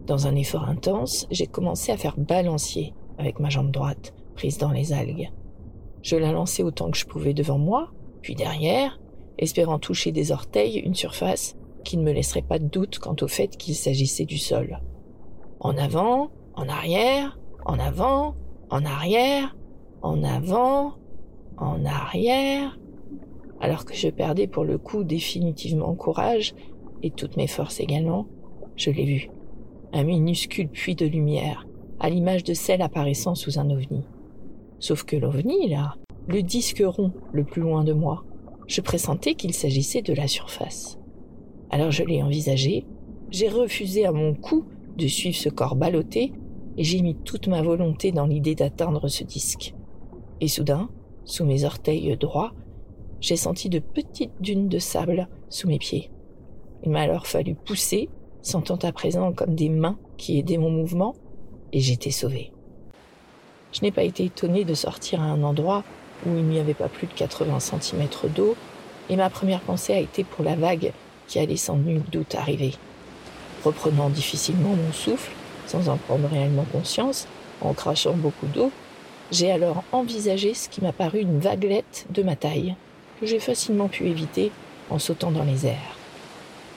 Dans 0.05 0.27
un 0.27 0.35
effort 0.35 0.65
intense, 0.65 1.27
j'ai 1.31 1.47
commencé 1.47 1.91
à 1.91 1.97
faire 1.97 2.17
balancier 2.17 2.93
avec 3.17 3.39
ma 3.39 3.49
jambe 3.49 3.71
droite, 3.71 4.13
prise 4.35 4.57
dans 4.57 4.71
les 4.71 4.93
algues. 4.93 5.31
Je 6.01 6.15
la 6.17 6.31
lançais 6.31 6.63
autant 6.63 6.91
que 6.91 6.97
je 6.97 7.05
pouvais 7.05 7.33
devant 7.33 7.57
moi, 7.57 7.91
puis 8.21 8.35
derrière, 8.35 8.99
espérant 9.37 9.79
toucher 9.79 10.11
des 10.11 10.31
orteils 10.31 10.79
une 10.79 10.95
surface 10.95 11.55
qui 11.83 11.97
ne 11.97 12.03
me 12.03 12.11
laisserait 12.11 12.41
pas 12.41 12.59
de 12.59 12.67
doute 12.67 12.99
quant 12.99 13.15
au 13.21 13.27
fait 13.27 13.55
qu'il 13.57 13.75
s'agissait 13.75 14.25
du 14.25 14.37
sol. 14.37 14.81
En 15.59 15.77
avant, 15.77 16.31
en 16.55 16.67
arrière, 16.67 17.39
en 17.65 17.79
avant, 17.79 18.35
en 18.69 18.85
arrière, 18.85 19.55
en 20.01 20.23
avant, 20.23 20.95
en 21.57 21.85
arrière, 21.85 22.77
alors 23.63 23.85
que 23.85 23.95
je 23.95 24.09
perdais 24.09 24.47
pour 24.47 24.65
le 24.65 24.77
coup 24.77 25.05
définitivement 25.05 25.95
courage 25.95 26.53
et 27.01 27.11
toutes 27.11 27.37
mes 27.37 27.47
forces 27.47 27.79
également, 27.79 28.27
je 28.75 28.91
l'ai 28.91 29.05
vu. 29.05 29.29
Un 29.93 30.03
minuscule 30.03 30.67
puits 30.67 30.95
de 30.95 31.05
lumière, 31.05 31.65
à 32.01 32.09
l'image 32.09 32.43
de 32.43 32.53
celle 32.53 32.81
apparaissant 32.81 33.35
sous 33.35 33.59
un 33.59 33.69
ovni. 33.69 34.03
Sauf 34.79 35.05
que 35.05 35.15
l'ovni, 35.15 35.69
là, 35.69 35.95
le 36.27 36.43
disque 36.43 36.83
rond 36.85 37.13
le 37.31 37.45
plus 37.45 37.61
loin 37.61 37.85
de 37.85 37.93
moi, 37.93 38.25
je 38.67 38.81
pressentais 38.81 39.35
qu'il 39.35 39.53
s'agissait 39.53 40.01
de 40.01 40.13
la 40.13 40.27
surface. 40.27 40.99
Alors 41.69 41.91
je 41.91 42.03
l'ai 42.03 42.21
envisagé, 42.21 42.85
j'ai 43.29 43.47
refusé 43.47 44.05
à 44.05 44.11
mon 44.11 44.33
cou 44.33 44.65
de 44.97 45.07
suivre 45.07 45.37
ce 45.37 45.47
corps 45.47 45.77
ballotté 45.77 46.33
et 46.75 46.83
j'ai 46.83 47.01
mis 47.01 47.15
toute 47.15 47.47
ma 47.47 47.61
volonté 47.61 48.11
dans 48.11 48.25
l'idée 48.25 48.55
d'atteindre 48.55 49.07
ce 49.07 49.23
disque. 49.23 49.73
Et 50.41 50.49
soudain, 50.49 50.89
sous 51.23 51.45
mes 51.45 51.63
orteils 51.63 52.17
droits, 52.17 52.51
j'ai 53.23 53.37
senti 53.37 53.69
de 53.69 53.79
petites 53.79 54.33
dunes 54.41 54.67
de 54.67 54.79
sable 54.79 55.29
sous 55.49 55.69
mes 55.69 55.79
pieds. 55.79 56.11
Il 56.83 56.91
m'a 56.91 56.99
alors 56.99 57.25
fallu 57.25 57.55
pousser, 57.55 58.09
sentant 58.41 58.75
à 58.75 58.91
présent 58.91 59.31
comme 59.31 59.55
des 59.55 59.69
mains 59.69 59.97
qui 60.17 60.37
aidaient 60.37 60.57
mon 60.57 60.69
mouvement, 60.69 61.15
et 61.71 61.79
j'étais 61.79 62.11
sauvé. 62.11 62.51
Je 63.71 63.81
n'ai 63.81 63.93
pas 63.93 64.03
été 64.03 64.25
étonné 64.25 64.65
de 64.65 64.73
sortir 64.73 65.21
à 65.21 65.27
un 65.27 65.41
endroit 65.41 65.85
où 66.25 66.35
il 66.35 66.43
n'y 66.43 66.59
avait 66.59 66.73
pas 66.73 66.89
plus 66.89 67.07
de 67.07 67.13
80 67.13 67.61
cm 67.61 68.09
d'eau, 68.35 68.57
et 69.09 69.15
ma 69.15 69.29
première 69.29 69.61
pensée 69.61 69.93
a 69.93 69.99
été 69.99 70.25
pour 70.25 70.43
la 70.43 70.57
vague 70.57 70.91
qui 71.27 71.39
allait 71.39 71.55
sans 71.55 71.77
nul 71.77 72.01
doute 72.11 72.35
arriver. 72.35 72.73
Reprenant 73.63 74.09
difficilement 74.09 74.75
mon 74.75 74.91
souffle, 74.91 75.31
sans 75.65 75.87
en 75.87 75.95
prendre 75.95 76.27
réellement 76.27 76.65
conscience, 76.73 77.29
en 77.61 77.73
crachant 77.73 78.15
beaucoup 78.15 78.47
d'eau, 78.47 78.69
j'ai 79.31 79.49
alors 79.49 79.85
envisagé 79.93 80.53
ce 80.53 80.67
qui 80.67 80.81
m'a 80.81 80.91
paru 80.91 81.19
une 81.19 81.39
vaguelette 81.39 82.05
de 82.09 82.21
ma 82.21 82.35
taille, 82.35 82.75
j'ai 83.25 83.39
facilement 83.39 83.87
pu 83.87 84.07
éviter 84.07 84.51
en 84.89 84.99
sautant 84.99 85.31
dans 85.31 85.43
les 85.43 85.65
airs. 85.65 85.97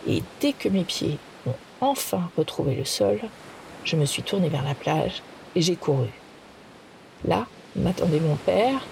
Et 0.08 0.22
dès 0.40 0.52
que 0.52 0.68
mes 0.68 0.84
pieds 0.84 1.18
ont 1.46 1.54
enfin 1.80 2.30
retrouvé 2.36 2.74
le 2.74 2.84
sol, 2.84 3.20
je 3.84 3.96
me 3.96 4.04
suis 4.04 4.22
tourné 4.22 4.48
vers 4.48 4.64
la 4.64 4.74
plage 4.74 5.22
et 5.54 5.62
j'ai 5.62 5.76
couru. 5.76 6.08
Là 7.26 7.46
m'attendait 7.76 8.20
mon 8.20 8.36
père, 8.36 8.86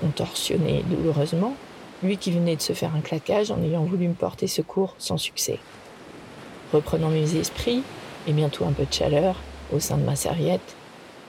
contorsionné 0.00 0.84
douloureusement, 0.88 1.54
lui 2.02 2.16
qui 2.16 2.30
venait 2.30 2.56
de 2.56 2.62
se 2.62 2.72
faire 2.72 2.94
un 2.94 3.00
claquage 3.00 3.50
en 3.50 3.62
ayant 3.62 3.84
voulu 3.84 4.08
me 4.08 4.14
porter 4.14 4.46
secours 4.46 4.94
sans 4.98 5.16
succès. 5.16 5.58
Reprenant 6.72 7.08
mes 7.08 7.36
esprits 7.36 7.82
et 8.26 8.32
bientôt 8.32 8.64
un 8.66 8.72
peu 8.72 8.84
de 8.84 8.92
chaleur 8.92 9.36
au 9.72 9.80
sein 9.80 9.96
de 9.96 10.04
ma 10.04 10.16
serviette, 10.16 10.76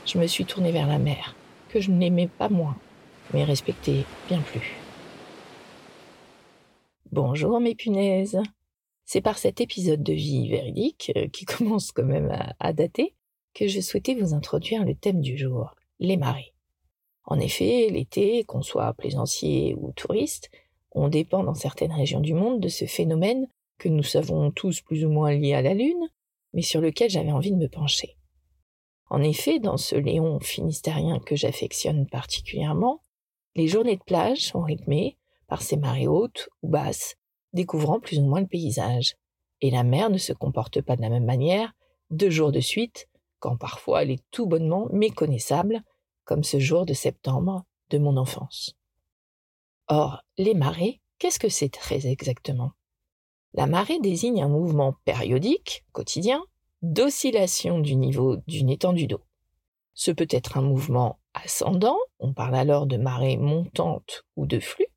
je 0.06 0.18
me 0.18 0.28
suis 0.28 0.46
tourné 0.46 0.72
vers 0.72 0.88
la 0.88 0.98
mer, 0.98 1.36
que 1.70 1.80
je 1.80 1.92
n'aimais 1.92 2.28
pas 2.28 2.50
moins, 2.50 2.76
mais 3.34 3.44
respectais 3.44 4.04
bien 4.28 4.40
plus. 4.40 4.76
Bonjour 7.12 7.60
mes 7.60 7.74
punaises. 7.74 8.40
C'est 9.04 9.22
par 9.22 9.40
cet 9.40 9.62
épisode 9.62 10.04
de 10.04 10.14
vie 10.14 10.48
véridique, 10.48 11.12
euh, 11.18 11.28
qui 11.28 11.44
commence 11.46 11.92
quand 11.92 12.06
même 12.06 12.32
à, 12.60 12.72
dater, 12.72 13.16
que 13.56 13.68
je 13.68 13.82
souhaitais 13.82 14.14
vous 14.14 14.36
introduire 14.36 14.86
le 14.86 14.94
thème 14.94 15.20
du 15.20 15.36
jour, 15.36 15.74
les 16.00 16.18
marées. 16.18 16.54
En 17.24 17.40
effet, 17.40 17.90
l'été, 17.90 18.44
qu'on 18.44 18.62
soit 18.62 18.94
plaisancier 18.94 19.74
ou 19.80 19.92
touriste, 19.94 20.52
on 20.92 21.08
dépend 21.08 21.44
dans 21.44 21.56
certaines 21.56 21.94
régions 21.94 22.20
du 22.20 22.36
monde 22.36 22.60
de 22.60 22.68
ce 22.68 22.86
phénomène 22.86 23.48
que 23.80 23.90
nous 23.90 24.04
savons 24.04 24.52
tous 24.52 24.82
plus 24.82 25.04
ou 25.04 25.10
moins 25.10 25.34
lié 25.34 25.56
à 25.56 25.64
la 25.64 25.74
Lune, 25.74 26.10
mais 26.54 26.62
sur 26.62 26.80
lequel 26.80 27.10
j'avais 27.10 27.32
envie 27.32 27.52
de 27.52 27.58
me 27.58 27.70
pencher. 27.70 28.18
En 29.10 29.24
effet, 29.24 29.58
dans 29.58 29.78
ce 29.78 29.96
Léon 29.96 30.40
finistérien 30.42 31.18
que 31.18 31.36
j'affectionne 31.36 32.06
particulièrement, 32.06 33.02
les 33.56 33.66
journées 33.66 33.98
de 33.98 34.04
plage 34.04 34.42
sont 34.42 34.62
rythmées 34.62 35.18
par 35.50 35.62
ces 35.62 35.78
marées 35.78 36.08
hautes 36.08 36.50
ou 36.62 36.70
basses, 36.70 37.16
découvrant 37.54 38.00
plus 38.00 38.20
ou 38.20 38.26
moins 38.26 38.42
le 38.42 38.48
paysage. 38.48 39.16
Et 39.62 39.72
la 39.72 39.84
mer 39.84 40.10
ne 40.10 40.18
se 40.18 40.32
comporte 40.32 40.82
pas 40.82 40.96
de 40.96 41.02
la 41.02 41.10
même 41.10 41.26
manière 41.26 41.74
deux 42.12 42.30
jours 42.30 42.52
de 42.52 42.60
suite, 42.60 43.08
quand 43.40 43.58
parfois 43.58 44.04
elle 44.04 44.12
est 44.12 44.24
tout 44.32 44.48
bonnement 44.48 44.88
méconnaissable, 44.92 45.82
comme 46.24 46.44
ce 46.44 46.60
jour 46.60 46.86
de 46.86 46.94
septembre 46.94 47.66
de 47.90 47.98
mon 47.98 48.18
enfance. 48.18 48.76
Or, 49.88 50.24
les 50.38 50.54
marées, 50.54 51.02
qu'est-ce 51.18 51.40
que 51.40 51.50
c'est 51.50 51.70
très 51.70 52.08
exactement? 52.08 52.72
La 53.54 53.66
marée 53.66 54.00
désigne 54.00 54.44
un 54.44 54.48
mouvement 54.48 54.94
périodique, 55.06 55.84
quotidien, 55.92 56.44
d'oscillation 56.82 57.80
du 57.80 57.96
niveau 57.96 58.38
d'une 58.48 58.70
étendue 58.70 59.08
d'eau. 59.08 59.22
Ce 59.94 60.12
peut 60.12 60.28
être 60.30 60.58
un 60.58 60.62
mouvement 60.62 61.20
ascendant, 61.34 61.98
on 62.20 62.34
parle 62.34 62.56
alors 62.56 62.86
de 62.86 62.98
marée 62.98 63.38
montante 63.38 64.24
ou 64.36 64.46
de 64.46 64.60
flux, 64.60 64.88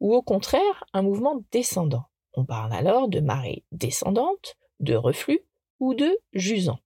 ou 0.00 0.14
au 0.14 0.22
contraire 0.22 0.84
un 0.92 1.02
mouvement 1.02 1.42
descendant. 1.52 2.04
On 2.34 2.44
parle 2.44 2.72
alors 2.72 3.08
de 3.08 3.20
marée 3.20 3.64
descendante, 3.72 4.56
de 4.80 4.94
reflux 4.94 5.40
ou 5.80 5.94
de 5.94 6.18
jusant. 6.32 6.78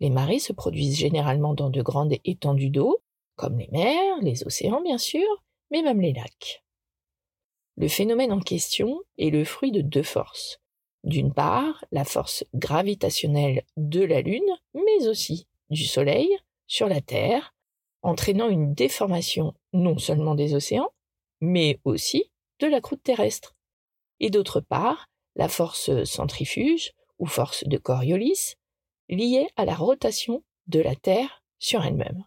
Les 0.00 0.10
marées 0.10 0.38
se 0.38 0.52
produisent 0.52 0.98
généralement 0.98 1.54
dans 1.54 1.70
de 1.70 1.82
grandes 1.82 2.14
étendues 2.24 2.70
d'eau, 2.70 3.02
comme 3.36 3.58
les 3.58 3.68
mers, 3.72 4.16
les 4.22 4.44
océans 4.46 4.82
bien 4.82 4.98
sûr, 4.98 5.26
mais 5.70 5.82
même 5.82 6.00
les 6.00 6.12
lacs. 6.12 6.64
Le 7.76 7.88
phénomène 7.88 8.32
en 8.32 8.40
question 8.40 9.00
est 9.18 9.30
le 9.30 9.44
fruit 9.44 9.72
de 9.72 9.80
deux 9.80 10.02
forces, 10.02 10.60
d'une 11.04 11.32
part, 11.32 11.84
la 11.92 12.04
force 12.04 12.44
gravitationnelle 12.54 13.64
de 13.76 14.02
la 14.02 14.20
Lune, 14.20 14.42
mais 14.74 15.08
aussi 15.08 15.46
du 15.70 15.84
Soleil 15.84 16.28
sur 16.66 16.88
la 16.88 17.00
Terre, 17.00 17.54
entraînant 18.02 18.48
une 18.48 18.74
déformation 18.74 19.54
non 19.72 19.98
seulement 19.98 20.34
des 20.34 20.54
océans, 20.54 20.90
mais 21.40 21.80
aussi 21.84 22.30
de 22.58 22.66
la 22.66 22.80
croûte 22.80 23.02
terrestre. 23.02 23.56
Et 24.20 24.30
d'autre 24.30 24.60
part, 24.60 25.08
la 25.36 25.48
force 25.48 26.04
centrifuge 26.04 26.92
ou 27.18 27.26
force 27.26 27.64
de 27.64 27.78
Coriolis, 27.78 28.56
liée 29.08 29.48
à 29.56 29.64
la 29.64 29.74
rotation 29.74 30.42
de 30.66 30.80
la 30.80 30.94
Terre 30.94 31.42
sur 31.58 31.84
elle-même. 31.84 32.24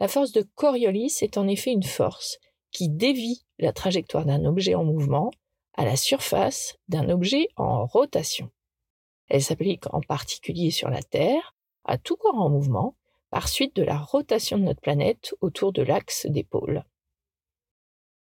La 0.00 0.08
force 0.08 0.32
de 0.32 0.42
Coriolis 0.54 1.18
est 1.22 1.38
en 1.38 1.48
effet 1.48 1.72
une 1.72 1.82
force 1.82 2.38
qui 2.70 2.88
dévie 2.88 3.44
la 3.58 3.72
trajectoire 3.72 4.24
d'un 4.24 4.44
objet 4.44 4.74
en 4.74 4.84
mouvement 4.84 5.30
à 5.74 5.84
la 5.84 5.96
surface 5.96 6.76
d'un 6.88 7.08
objet 7.08 7.48
en 7.56 7.86
rotation. 7.86 8.50
Elle 9.28 9.42
s'applique 9.42 9.92
en 9.92 10.00
particulier 10.00 10.70
sur 10.70 10.90
la 10.90 11.02
Terre, 11.02 11.54
à 11.84 11.98
tout 11.98 12.16
corps 12.16 12.40
en 12.40 12.48
mouvement, 12.48 12.96
par 13.30 13.48
suite 13.48 13.76
de 13.76 13.82
la 13.82 13.98
rotation 13.98 14.58
de 14.58 14.64
notre 14.64 14.80
planète 14.80 15.34
autour 15.40 15.72
de 15.72 15.82
l'axe 15.82 16.26
des 16.26 16.44
pôles. 16.44 16.84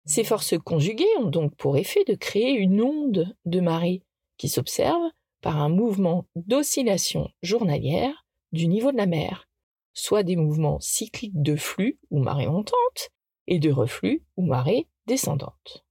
Ces 0.06 0.22
forces 0.22 0.56
conjuguées 0.56 1.04
ont 1.18 1.28
donc 1.28 1.56
pour 1.56 1.76
effet 1.76 2.04
de 2.06 2.14
créer 2.14 2.52
une 2.52 2.80
onde 2.80 3.36
de 3.44 3.60
marée 3.60 4.02
qui 4.38 4.48
s'observe 4.48 5.02
par 5.40 5.56
un 5.60 5.68
mouvement 5.68 6.26
d'oscillation 6.36 7.28
journalière 7.42 8.25
du 8.52 8.68
niveau 8.68 8.92
de 8.92 8.96
la 8.96 9.06
mer, 9.06 9.48
soit 9.94 10.22
des 10.22 10.36
mouvements 10.36 10.78
cycliques 10.80 11.42
de 11.42 11.56
flux 11.56 11.98
ou 12.10 12.20
marée 12.20 12.46
montante 12.46 13.10
et 13.48 13.58
de 13.58 13.70
reflux 13.70 14.25
ou 14.36 14.46
marée 14.46 14.86
descendante. 15.06 15.84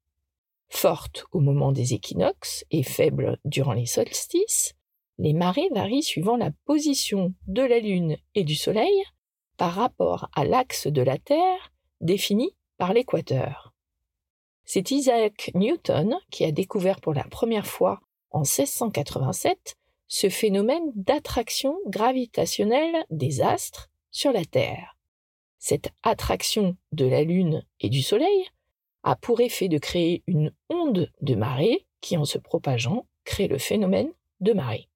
Forte 0.69 1.25
au 1.33 1.41
moment 1.41 1.73
des 1.73 1.93
équinoxes 1.93 2.63
et 2.71 2.83
faible 2.83 3.37
durant 3.43 3.73
les 3.73 3.85
solstices, 3.85 4.75
les 5.17 5.33
marées 5.33 5.69
varient 5.73 6.03
suivant 6.03 6.37
la 6.37 6.51
position 6.65 7.33
de 7.47 7.61
la 7.61 7.79
Lune 7.79 8.17
et 8.33 8.43
du 8.43 8.55
Soleil 8.55 9.03
par 9.57 9.73
rapport 9.73 10.29
à 10.33 10.45
l'axe 10.45 10.87
de 10.87 11.01
la 11.01 11.17
Terre 11.17 11.73
défini 12.01 12.55
par 12.77 12.93
l'équateur. 12.93 13.74
C'est 14.65 14.89
Isaac 14.89 15.51
Newton 15.53 16.17
qui 16.31 16.43
a 16.43 16.51
découvert 16.51 16.99
pour 16.99 17.13
la 17.13 17.23
première 17.23 17.67
fois 17.67 18.01
en 18.31 18.39
1687 18.39 19.77
ce 20.07 20.29
phénomène 20.29 20.91
d'attraction 20.95 21.77
gravitationnelle 21.87 23.05
des 23.11 23.41
astres 23.41 23.89
sur 24.11 24.31
la 24.31 24.43
Terre. 24.43 24.97
Cette 25.59 25.91
attraction 26.03 26.75
de 26.91 27.05
la 27.05 27.23
Lune 27.23 27.63
et 27.79 27.89
du 27.89 28.01
Soleil 28.01 28.45
a 29.03 29.15
pour 29.15 29.39
effet 29.39 29.67
de 29.67 29.77
créer 29.77 30.23
une 30.25 30.51
onde 30.69 31.11
de 31.21 31.35
marée 31.35 31.85
qui, 32.01 32.17
en 32.17 32.25
se 32.25 32.39
propageant, 32.39 33.05
crée 33.23 33.47
le 33.47 33.59
phénomène 33.59 34.11
de 34.39 34.53
marée. 34.53 34.89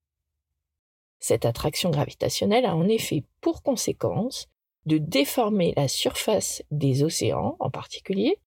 Cette 1.20 1.44
attraction 1.44 1.90
gravitationnelle 1.90 2.66
a 2.66 2.74
en 2.74 2.88
effet 2.88 3.24
pour 3.40 3.62
conséquence 3.62 4.48
de 4.86 4.98
déformer 4.98 5.74
la 5.76 5.86
surface 5.86 6.62
des 6.70 7.04
océans 7.04 7.56
en 7.60 7.70
particulier 7.70 8.38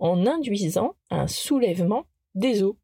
en 0.00 0.26
induisant 0.26 0.96
un 1.10 1.26
soulèvement 1.26 2.06
des 2.34 2.62
eaux. 2.62 2.78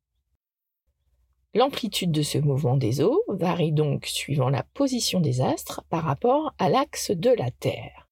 L'amplitude 1.55 2.13
de 2.13 2.23
ce 2.23 2.39
mouvement 2.39 2.77
des 2.77 3.01
eaux 3.01 3.23
varie 3.29 3.73
donc 3.73 4.05
suivant 4.07 4.51
la 4.51 4.63
position 4.63 5.21
des 5.21 5.41
astres 5.41 5.83
par 5.89 6.05
rapport 6.05 6.55
à 6.59 6.69
l'axe 6.69 7.11
de 7.11 7.31
la 7.31 7.51
Terre. 7.51 8.09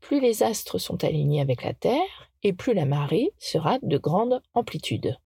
Plus 0.00 0.20
les 0.20 0.42
astres 0.42 0.78
sont 0.78 1.04
alignés 1.04 1.40
avec 1.40 1.62
la 1.62 1.74
Terre, 1.74 2.30
et 2.42 2.52
plus 2.52 2.74
la 2.74 2.86
marée 2.86 3.32
sera 3.38 3.78
de 3.82 3.98
grande 3.98 4.40
amplitude. 4.54 5.18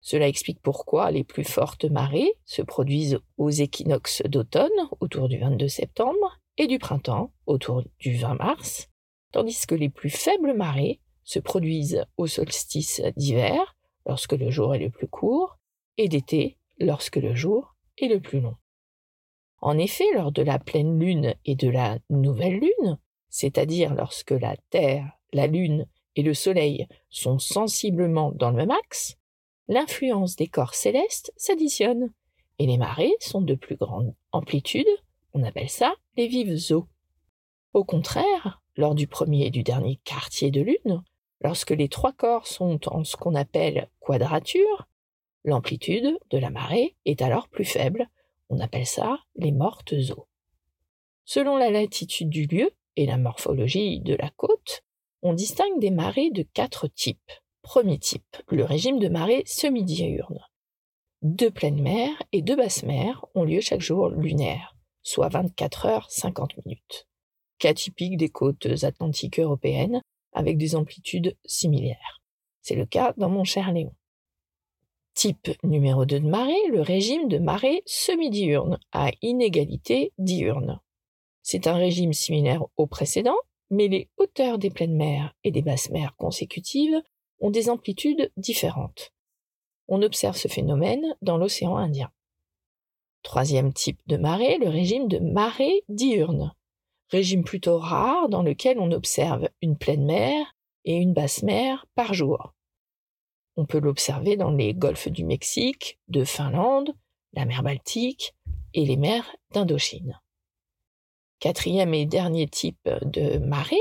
Cela 0.00 0.28
explique 0.28 0.60
pourquoi 0.62 1.10
les 1.10 1.24
plus 1.24 1.44
fortes 1.44 1.84
marées 1.84 2.32
se 2.44 2.62
produisent 2.62 3.18
aux 3.36 3.50
équinoxes 3.50 4.22
d'automne, 4.22 4.70
autour 5.00 5.28
du 5.28 5.38
22 5.38 5.68
septembre, 5.68 6.38
et 6.56 6.66
du 6.66 6.78
printemps, 6.78 7.32
autour 7.46 7.82
du 7.98 8.16
20 8.16 8.34
mars, 8.34 8.88
tandis 9.32 9.66
que 9.66 9.74
les 9.74 9.90
plus 9.90 10.10
faibles 10.10 10.54
marées 10.54 11.00
se 11.28 11.38
produisent 11.38 12.06
au 12.16 12.26
solstice 12.26 13.02
d'hiver, 13.18 13.76
lorsque 14.06 14.32
le 14.32 14.50
jour 14.50 14.74
est 14.74 14.78
le 14.78 14.88
plus 14.88 15.08
court, 15.08 15.58
et 15.98 16.08
d'été, 16.08 16.56
lorsque 16.78 17.16
le 17.16 17.34
jour 17.34 17.74
est 17.98 18.08
le 18.08 18.18
plus 18.18 18.40
long. 18.40 18.56
En 19.60 19.76
effet, 19.76 20.06
lors 20.14 20.32
de 20.32 20.40
la 20.40 20.58
pleine 20.58 20.98
lune 20.98 21.34
et 21.44 21.54
de 21.54 21.68
la 21.68 21.98
nouvelle 22.08 22.60
lune, 22.60 22.98
c'est-à-dire 23.28 23.92
lorsque 23.94 24.30
la 24.30 24.56
Terre, 24.70 25.18
la 25.34 25.46
Lune 25.46 25.86
et 26.16 26.22
le 26.22 26.32
Soleil 26.32 26.86
sont 27.10 27.38
sensiblement 27.38 28.32
dans 28.32 28.48
le 28.48 28.56
même 28.56 28.70
axe, 28.70 29.18
l'influence 29.68 30.34
des 30.34 30.48
corps 30.48 30.74
célestes 30.74 31.34
s'additionne, 31.36 32.10
et 32.58 32.66
les 32.66 32.78
marées 32.78 33.14
sont 33.20 33.42
de 33.42 33.54
plus 33.54 33.76
grande 33.76 34.14
amplitude, 34.32 34.88
on 35.34 35.42
appelle 35.42 35.68
ça 35.68 35.92
les 36.16 36.26
vives 36.26 36.72
eaux. 36.72 36.86
Au 37.74 37.84
contraire, 37.84 38.62
lors 38.78 38.94
du 38.94 39.06
premier 39.06 39.46
et 39.46 39.50
du 39.50 39.62
dernier 39.62 40.00
quartier 40.04 40.50
de 40.50 40.62
lune, 40.62 41.02
lorsque 41.40 41.70
les 41.70 41.88
trois 41.88 42.12
corps 42.12 42.46
sont 42.46 42.80
en 42.88 43.04
ce 43.04 43.16
qu'on 43.16 43.34
appelle 43.34 43.88
quadrature, 44.00 44.88
L'amplitude 45.44 46.18
de 46.30 46.38
la 46.38 46.50
marée 46.50 46.96
est 47.04 47.22
alors 47.22 47.48
plus 47.48 47.64
faible, 47.64 48.08
on 48.50 48.60
appelle 48.60 48.86
ça 48.86 49.18
les 49.36 49.52
mortes 49.52 49.94
eaux. 50.10 50.26
Selon 51.24 51.56
la 51.56 51.70
latitude 51.70 52.28
du 52.28 52.46
lieu 52.46 52.70
et 52.96 53.06
la 53.06 53.16
morphologie 53.16 54.00
de 54.00 54.14
la 54.14 54.30
côte, 54.30 54.82
on 55.22 55.32
distingue 55.32 55.78
des 55.78 55.90
marées 55.90 56.30
de 56.30 56.42
quatre 56.42 56.86
types. 56.88 57.32
Premier 57.62 57.98
type, 57.98 58.36
le 58.50 58.64
régime 58.64 58.98
de 58.98 59.08
marée 59.08 59.42
semi-diurne. 59.46 60.40
Deux 61.22 61.50
pleines 61.50 61.82
mers 61.82 62.22
et 62.32 62.42
deux 62.42 62.56
basses 62.56 62.82
mers 62.82 63.24
ont 63.34 63.44
lieu 63.44 63.60
chaque 63.60 63.80
jour 63.80 64.08
lunaire, 64.08 64.76
soit 65.02 65.28
24 65.28 65.86
heures 65.86 66.10
50 66.10 66.64
minutes. 66.64 67.08
Cas 67.58 67.74
typique 67.74 68.16
des 68.16 68.28
côtes 68.28 68.68
atlantiques 68.82 69.40
européennes 69.40 70.02
avec 70.32 70.56
des 70.58 70.74
amplitudes 70.74 71.36
similaires. 71.44 72.22
C'est 72.62 72.74
le 72.74 72.86
cas 72.86 73.14
dans 73.16 73.30
mon 73.30 73.44
cher 73.44 73.72
Léon. 73.72 73.94
Type 75.14 75.50
numéro 75.64 76.04
2 76.04 76.20
de 76.20 76.28
marée, 76.28 76.68
le 76.70 76.80
régime 76.80 77.28
de 77.28 77.38
marée 77.38 77.82
semi-diurne 77.86 78.78
à 78.92 79.10
inégalité 79.22 80.12
diurne. 80.18 80.80
C'est 81.42 81.66
un 81.66 81.74
régime 81.74 82.12
similaire 82.12 82.64
au 82.76 82.86
précédent, 82.86 83.38
mais 83.70 83.88
les 83.88 84.08
hauteurs 84.16 84.58
des 84.58 84.70
pleines 84.70 84.96
mers 84.96 85.34
et 85.44 85.50
des 85.50 85.62
basses 85.62 85.90
mers 85.90 86.14
consécutives 86.16 87.02
ont 87.40 87.50
des 87.50 87.70
amplitudes 87.70 88.30
différentes. 88.36 89.12
On 89.88 90.02
observe 90.02 90.36
ce 90.36 90.48
phénomène 90.48 91.16
dans 91.22 91.38
l'océan 91.38 91.76
Indien. 91.76 92.12
Troisième 93.22 93.72
type 93.72 94.00
de 94.06 94.16
marée, 94.16 94.58
le 94.58 94.68
régime 94.68 95.08
de 95.08 95.18
marée 95.18 95.82
diurne. 95.88 96.54
Régime 97.10 97.44
plutôt 97.44 97.78
rare 97.78 98.28
dans 98.28 98.42
lequel 98.42 98.78
on 98.78 98.92
observe 98.92 99.48
une 99.62 99.78
pleine 99.78 100.04
mer 100.04 100.54
et 100.84 100.96
une 100.96 101.14
basse 101.14 101.42
mer 101.42 101.86
par 101.94 102.12
jour. 102.12 102.54
On 103.56 103.66
peut 103.66 103.80
l'observer 103.80 104.36
dans 104.36 104.50
les 104.50 104.74
golfs 104.74 105.08
du 105.08 105.24
Mexique, 105.24 105.98
de 106.08 106.24
Finlande, 106.24 106.94
la 107.32 107.44
mer 107.44 107.62
Baltique 107.62 108.34
et 108.74 108.84
les 108.84 108.96
mers 108.96 109.36
d'Indochine. 109.52 110.20
Quatrième 111.40 111.94
et 111.94 112.04
dernier 112.04 112.46
type 112.46 112.88
de 113.02 113.38
marée, 113.38 113.76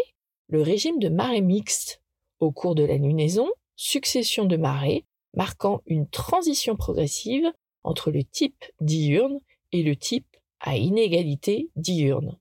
le 0.47 0.61
régime 0.61 0.99
de 0.99 1.09
marée 1.09 1.41
mixte. 1.41 2.01
Au 2.39 2.51
cours 2.51 2.75
de 2.75 2.83
la 2.83 2.97
lunaison, 2.97 3.49
succession 3.75 4.45
de 4.45 4.57
marées 4.57 5.05
marquant 5.33 5.81
une 5.85 6.07
transition 6.07 6.75
progressive 6.75 7.51
entre 7.83 8.11
le 8.11 8.23
type 8.23 8.63
diurne 8.79 9.39
et 9.71 9.83
le 9.83 9.95
type 9.95 10.37
à 10.59 10.77
inégalité 10.77 11.69
diurne, 11.75 12.37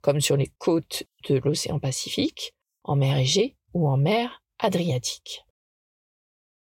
comme 0.00 0.20
sur 0.20 0.36
les 0.36 0.52
côtes 0.58 1.04
de 1.28 1.36
l'océan 1.36 1.78
Pacifique, 1.78 2.54
en 2.84 2.96
mer 2.96 3.18
Égée 3.18 3.56
ou 3.74 3.88
en 3.88 3.96
mer 3.96 4.42
Adriatique. 4.58 5.44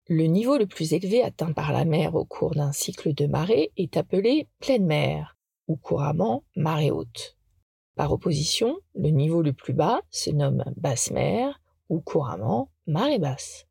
Le 0.07 0.25
niveau 0.25 0.57
le 0.57 0.65
plus 0.65 0.93
élevé 0.93 1.23
atteint 1.23 1.53
par 1.53 1.71
la 1.71 1.85
mer 1.85 2.15
au 2.15 2.25
cours 2.25 2.55
d'un 2.55 2.71
cycle 2.71 3.13
de 3.13 3.27
marée 3.27 3.71
est 3.77 3.97
appelé 3.97 4.47
pleine 4.59 4.85
mer, 4.85 5.37
ou 5.67 5.77
couramment 5.77 6.43
marée 6.55 6.91
haute. 6.91 7.37
Par 7.95 8.11
opposition, 8.11 8.77
le 8.95 9.09
niveau 9.09 9.41
le 9.41 9.53
plus 9.53 9.73
bas 9.73 10.01
se 10.09 10.29
nomme 10.29 10.63
basse 10.75 11.11
mer, 11.11 11.61
ou 11.89 12.01
couramment 12.01 12.71
marée 12.87 13.19
basse. 13.19 13.67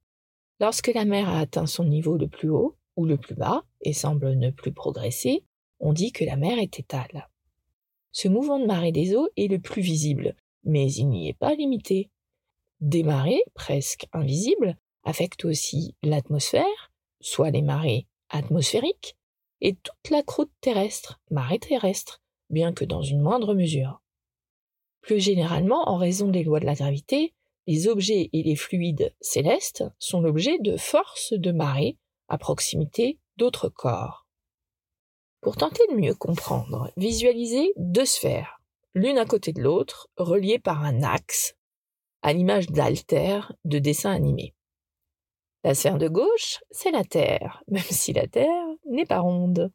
Lorsque 0.61 0.93
la 0.95 1.05
mer 1.05 1.29
a 1.29 1.41
atteint 1.41 1.67
son 1.67 1.85
niveau 1.85 2.17
le 2.17 2.29
plus 2.29 2.51
haut 2.51 2.77
ou 2.97 3.07
le 3.07 3.17
plus 3.17 3.35
bas 3.35 3.65
et 3.81 3.93
semble 3.93 4.35
ne 4.35 4.51
plus 4.51 4.73
progresser, 4.73 5.45
on 5.79 5.93
dit 5.93 6.13
que 6.13 6.25
la 6.25 6.37
mer 6.37 6.59
est 6.59 6.79
étale. 6.79 7.29
Ce 8.13 8.29
mouvement 8.29 8.59
de 8.59 8.67
marée 8.67 8.93
des 8.93 9.15
eaux 9.15 9.29
est 9.37 9.49
le 9.49 9.61
plus 9.61 9.83
visible, 9.83 10.35
mais 10.65 10.93
il 10.93 11.09
n'y 11.09 11.29
est 11.29 11.35
pas 11.35 11.55
limité. 11.55 12.11
Des 12.81 13.03
marées, 13.03 13.43
presque 13.55 14.07
invisibles, 14.13 14.77
affecte 15.05 15.45
aussi 15.45 15.95
l'atmosphère, 16.03 16.93
soit 17.21 17.51
les 17.51 17.63
marées 17.63 18.07
atmosphériques, 18.29 19.17
et 19.61 19.75
toute 19.75 20.11
la 20.11 20.23
croûte 20.23 20.51
terrestre, 20.61 21.21
marée 21.31 21.59
terrestre, 21.59 22.23
bien 22.49 22.73
que 22.73 22.85
dans 22.85 23.03
une 23.03 23.21
moindre 23.21 23.55
mesure. 23.55 24.03
Plus 25.03 25.21
généralement, 25.21 25.89
en 25.89 25.97
raison 25.97 26.29
des 26.29 26.43
lois 26.43 26.61
de 26.61 26.67
la 26.67 26.75
gravité, 26.75 27.35
les 27.67 27.89
objets 27.89 28.31
et 28.33 28.43
les 28.43 28.57
fluides 28.57 29.15
célestes 29.21 29.85
sont 29.99 30.21
l'objet 30.21 30.59
de 30.59 30.77
forces 30.77 31.33
de 31.33 31.53
marée 31.53 31.97
à 32.29 32.39
proximité 32.39 33.19
d'autres 33.37 33.69
corps. 33.69 34.20
Pour 35.41 35.57
tenter 35.57 35.83
de 35.91 35.97
mieux 35.97 36.15
comprendre, 36.15 36.91
visualisez 36.99 37.73
deux 37.77 38.05
sphères, 38.05 38.61
l'une 38.95 39.17
à 39.17 39.25
côté 39.25 39.53
de 39.53 39.63
l'autre, 39.63 40.09
reliées 40.19 40.59
par 40.59 40.85
un 40.85 41.03
axe, 41.03 41.55
à 42.21 42.35
l'image 42.35 42.67
d'altères 42.67 43.55
de 43.65 43.79
dessins 43.79 44.13
animés. 44.13 44.55
La 45.65 45.75
sphère 45.75 45.97
de 45.97 46.09
gauche, 46.09 46.63
c'est 46.71 46.91
la 46.91 47.05
Terre, 47.05 47.63
même 47.69 47.83
si 47.83 48.13
la 48.13 48.27
Terre 48.27 48.67
n'est 48.87 49.07
pas 49.07 49.21
ronde. 49.21 49.73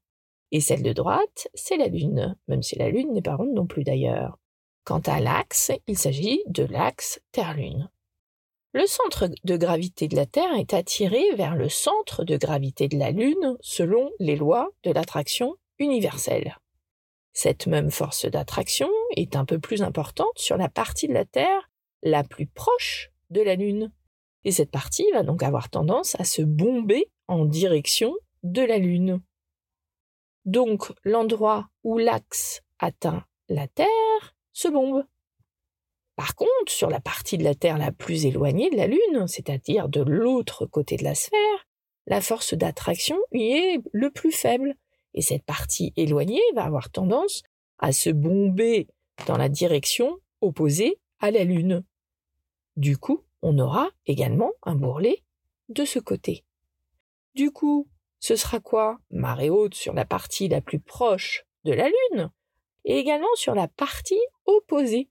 Et 0.52 0.62
celle 0.62 0.84
de 0.84 0.94
droite, 0.94 1.48
c'est 1.56 1.78
la 1.78 1.88
Lune, 1.88 2.38
même 2.48 2.62
si 2.62 2.76
la 2.78 2.90
Lune 2.90 3.12
n'est 3.14 3.24
pas 3.24 3.36
ronde 3.36 3.54
non 3.54 3.66
plus 3.66 3.84
d'ailleurs. 3.84 4.38
Quant 4.84 5.02
à 5.08 5.20
l'axe, 5.20 5.72
il 5.88 5.98
s'agit 5.98 6.44
de 6.46 6.64
l'axe 6.64 7.20
Terre-Lune. 7.32 7.90
Le 8.76 8.88
centre 8.88 9.30
de 9.46 9.56
gravité 9.56 10.10
de 10.10 10.18
la 10.18 10.26
Terre 10.26 10.54
est 10.58 10.74
attiré 10.74 11.24
vers 11.36 11.56
le 11.56 11.70
centre 11.70 12.26
de 12.26 12.36
gravité 12.36 12.90
de 12.90 12.98
la 12.98 13.12
Lune 13.12 13.56
selon 13.62 14.12
les 14.20 14.36
lois 14.36 14.70
de 14.84 14.92
l'attraction 14.92 15.56
universelle. 15.80 16.58
Cette 17.32 17.68
même 17.68 17.90
force 17.90 18.26
d'attraction 18.26 18.90
est 19.16 19.38
un 19.38 19.46
peu 19.46 19.60
plus 19.60 19.82
importante 19.82 20.38
sur 20.38 20.58
la 20.58 20.68
partie 20.68 21.08
de 21.08 21.14
la 21.14 21.24
Terre 21.24 21.70
la 22.04 22.26
plus 22.26 22.48
proche 22.48 23.12
de 23.30 23.40
la 23.40 23.56
Lune. 23.56 23.94
Et 24.44 24.52
cette 24.52 24.72
partie 24.72 25.10
va 25.14 25.24
donc 25.24 25.42
avoir 25.42 25.70
tendance 25.70 26.20
à 26.20 26.26
se 26.26 26.42
bomber 26.42 27.10
en 27.30 27.46
direction 27.46 28.14
de 28.44 28.62
la 28.62 28.78
Lune. 28.78 29.22
Donc 30.44 30.92
l'endroit 31.06 31.70
où 31.86 31.98
l'axe 31.98 32.62
atteint 32.80 33.24
la 33.48 33.70
Terre 33.70 34.36
se 34.52 34.68
bombe. 34.68 35.06
Par 36.16 36.36
contre, 36.36 36.72
sur 36.72 36.90
la 36.90 37.02
partie 37.02 37.38
de 37.38 37.44
la 37.44 37.56
Terre 37.56 37.78
la 37.78 37.92
plus 37.92 38.26
éloignée 38.26 38.70
de 38.70 38.78
la 38.78 38.88
Lune, 38.88 39.28
c'est-à-dire 39.28 39.90
de 39.90 40.02
l'autre 40.02 40.66
côté 40.66 40.96
de 40.96 41.04
la 41.04 41.16
sphère, 41.16 41.68
la 42.08 42.22
force 42.22 42.54
d'attraction 42.54 43.18
y 43.34 43.52
est 43.52 43.82
le 43.92 44.12
plus 44.12 44.32
faible, 44.32 44.76
et 45.14 45.22
cette 45.22 45.44
partie 45.44 45.94
éloignée 45.96 46.42
va 46.56 46.64
avoir 46.64 46.90
tendance 46.90 47.44
à 47.80 47.92
se 47.92 48.10
bomber 48.10 48.88
dans 49.28 49.38
la 49.38 49.50
direction 49.50 50.18
opposée 50.42 51.00
à 51.20 51.32
la 51.32 51.44
Lune. 51.44 51.84
Du 52.78 52.98
coup, 52.98 53.24
on 53.42 53.58
aura 53.60 53.90
également 54.06 54.52
un 54.64 54.76
bourrelet 54.76 55.24
de 55.70 55.86
ce 55.86 56.00
côté. 56.00 56.46
Du 57.34 57.52
coup, 57.52 57.88
ce 58.20 58.36
sera 58.36 58.60
quoi? 58.60 58.98
Marée 59.12 59.50
haute 59.50 59.76
sur 59.76 59.94
la 59.94 60.06
partie 60.06 60.48
la 60.48 60.62
plus 60.62 60.80
proche 60.80 61.46
de 61.64 61.74
la 61.74 61.88
Lune 61.88 62.32
et 62.86 62.98
également 62.98 63.34
sur 63.36 63.56
la 63.56 63.68
partie 63.68 64.20
opposée. 64.46 65.10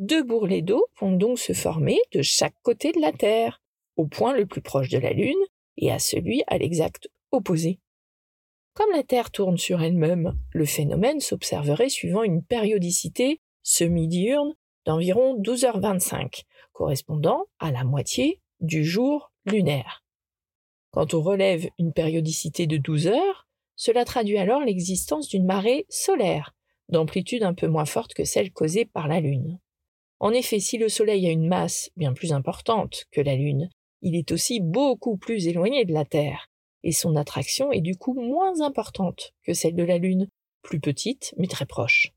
Deux 0.00 0.22
bourrelets 0.22 0.62
d'eau 0.62 0.86
vont 0.98 1.12
donc 1.12 1.38
se 1.38 1.52
former 1.52 1.98
de 2.12 2.22
chaque 2.22 2.54
côté 2.62 2.90
de 2.90 3.00
la 3.02 3.12
Terre, 3.12 3.60
au 3.96 4.06
point 4.06 4.34
le 4.34 4.46
plus 4.46 4.62
proche 4.62 4.88
de 4.88 4.96
la 4.96 5.12
Lune 5.12 5.36
et 5.76 5.92
à 5.92 5.98
celui 5.98 6.42
à 6.46 6.56
l'exact 6.56 7.10
opposé. 7.32 7.80
Comme 8.72 8.90
la 8.92 9.02
Terre 9.02 9.30
tourne 9.30 9.58
sur 9.58 9.82
elle-même, 9.82 10.40
le 10.52 10.64
phénomène 10.64 11.20
s'observerait 11.20 11.90
suivant 11.90 12.22
une 12.22 12.42
périodicité 12.42 13.42
semi-diurne 13.62 14.54
d'environ 14.86 15.38
12h25, 15.38 16.44
correspondant 16.72 17.44
à 17.58 17.70
la 17.70 17.84
moitié 17.84 18.40
du 18.60 18.86
jour 18.86 19.30
lunaire. 19.44 20.02
Quand 20.92 21.12
on 21.12 21.20
relève 21.20 21.68
une 21.78 21.92
périodicité 21.92 22.66
de 22.66 22.78
12 22.78 23.08
heures, 23.08 23.46
cela 23.76 24.06
traduit 24.06 24.38
alors 24.38 24.62
l'existence 24.62 25.28
d'une 25.28 25.44
marée 25.44 25.84
solaire, 25.90 26.54
d'amplitude 26.88 27.42
un 27.42 27.52
peu 27.52 27.66
moins 27.66 27.84
forte 27.84 28.14
que 28.14 28.24
celle 28.24 28.50
causée 28.50 28.86
par 28.86 29.06
la 29.06 29.20
Lune. 29.20 29.58
En 30.20 30.32
effet, 30.32 30.60
si 30.60 30.76
le 30.76 30.90
Soleil 30.90 31.26
a 31.26 31.30
une 31.30 31.48
masse 31.48 31.90
bien 31.96 32.12
plus 32.12 32.32
importante 32.32 33.06
que 33.10 33.22
la 33.22 33.36
Lune, 33.36 33.70
il 34.02 34.14
est 34.14 34.32
aussi 34.32 34.60
beaucoup 34.60 35.16
plus 35.16 35.48
éloigné 35.48 35.86
de 35.86 35.94
la 35.94 36.04
Terre, 36.04 36.50
et 36.82 36.92
son 36.92 37.16
attraction 37.16 37.72
est 37.72 37.80
du 37.80 37.96
coup 37.96 38.12
moins 38.12 38.60
importante 38.60 39.32
que 39.44 39.54
celle 39.54 39.74
de 39.74 39.82
la 39.82 39.96
Lune, 39.96 40.28
plus 40.62 40.78
petite 40.78 41.34
mais 41.38 41.46
très 41.46 41.64
proche. 41.64 42.12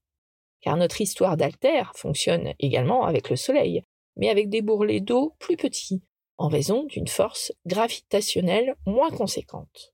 Car 0.59 0.75
notre 0.75 0.99
histoire 0.99 1.37
d'altère 1.37 1.93
fonctionne 1.95 2.53
également 2.59 3.05
avec 3.05 3.29
le 3.29 3.37
Soleil, 3.37 3.83
mais 4.17 4.29
avec 4.29 4.49
des 4.49 4.61
bourrelets 4.61 4.99
d'eau 4.99 5.33
plus 5.39 5.57
petits, 5.57 6.01
en 6.37 6.49
raison 6.49 6.83
d'une 6.83 7.07
force 7.07 7.53
gravitationnelle 7.65 8.75
moins 8.85 9.11
conséquente. 9.11 9.93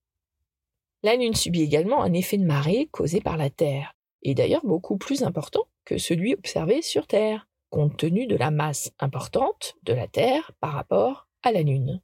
La 1.03 1.15
Lune 1.15 1.35
subit 1.35 1.61
également 1.61 2.01
un 2.01 2.13
effet 2.13 2.37
de 2.37 2.45
marée 2.45 2.87
causé 2.91 3.21
par 3.21 3.37
la 3.37 3.51
Terre, 3.51 3.93
et 4.23 4.33
d'ailleurs 4.33 4.65
beaucoup 4.65 4.97
plus 4.97 5.21
important 5.21 5.67
que 5.85 5.99
celui 5.99 6.33
observé 6.33 6.81
sur 6.81 7.05
Terre, 7.07 7.48
compte 7.69 7.97
tenu 7.97 8.27
de 8.27 8.35
la 8.35 8.51
masse 8.51 8.91
importante 8.99 9.75
de 9.83 9.93
la 9.93 10.07
Terre 10.07 10.51
par 10.59 10.73
rapport 10.73 11.27
à 11.43 11.51
la 11.51 11.61
Lune. 11.61 12.01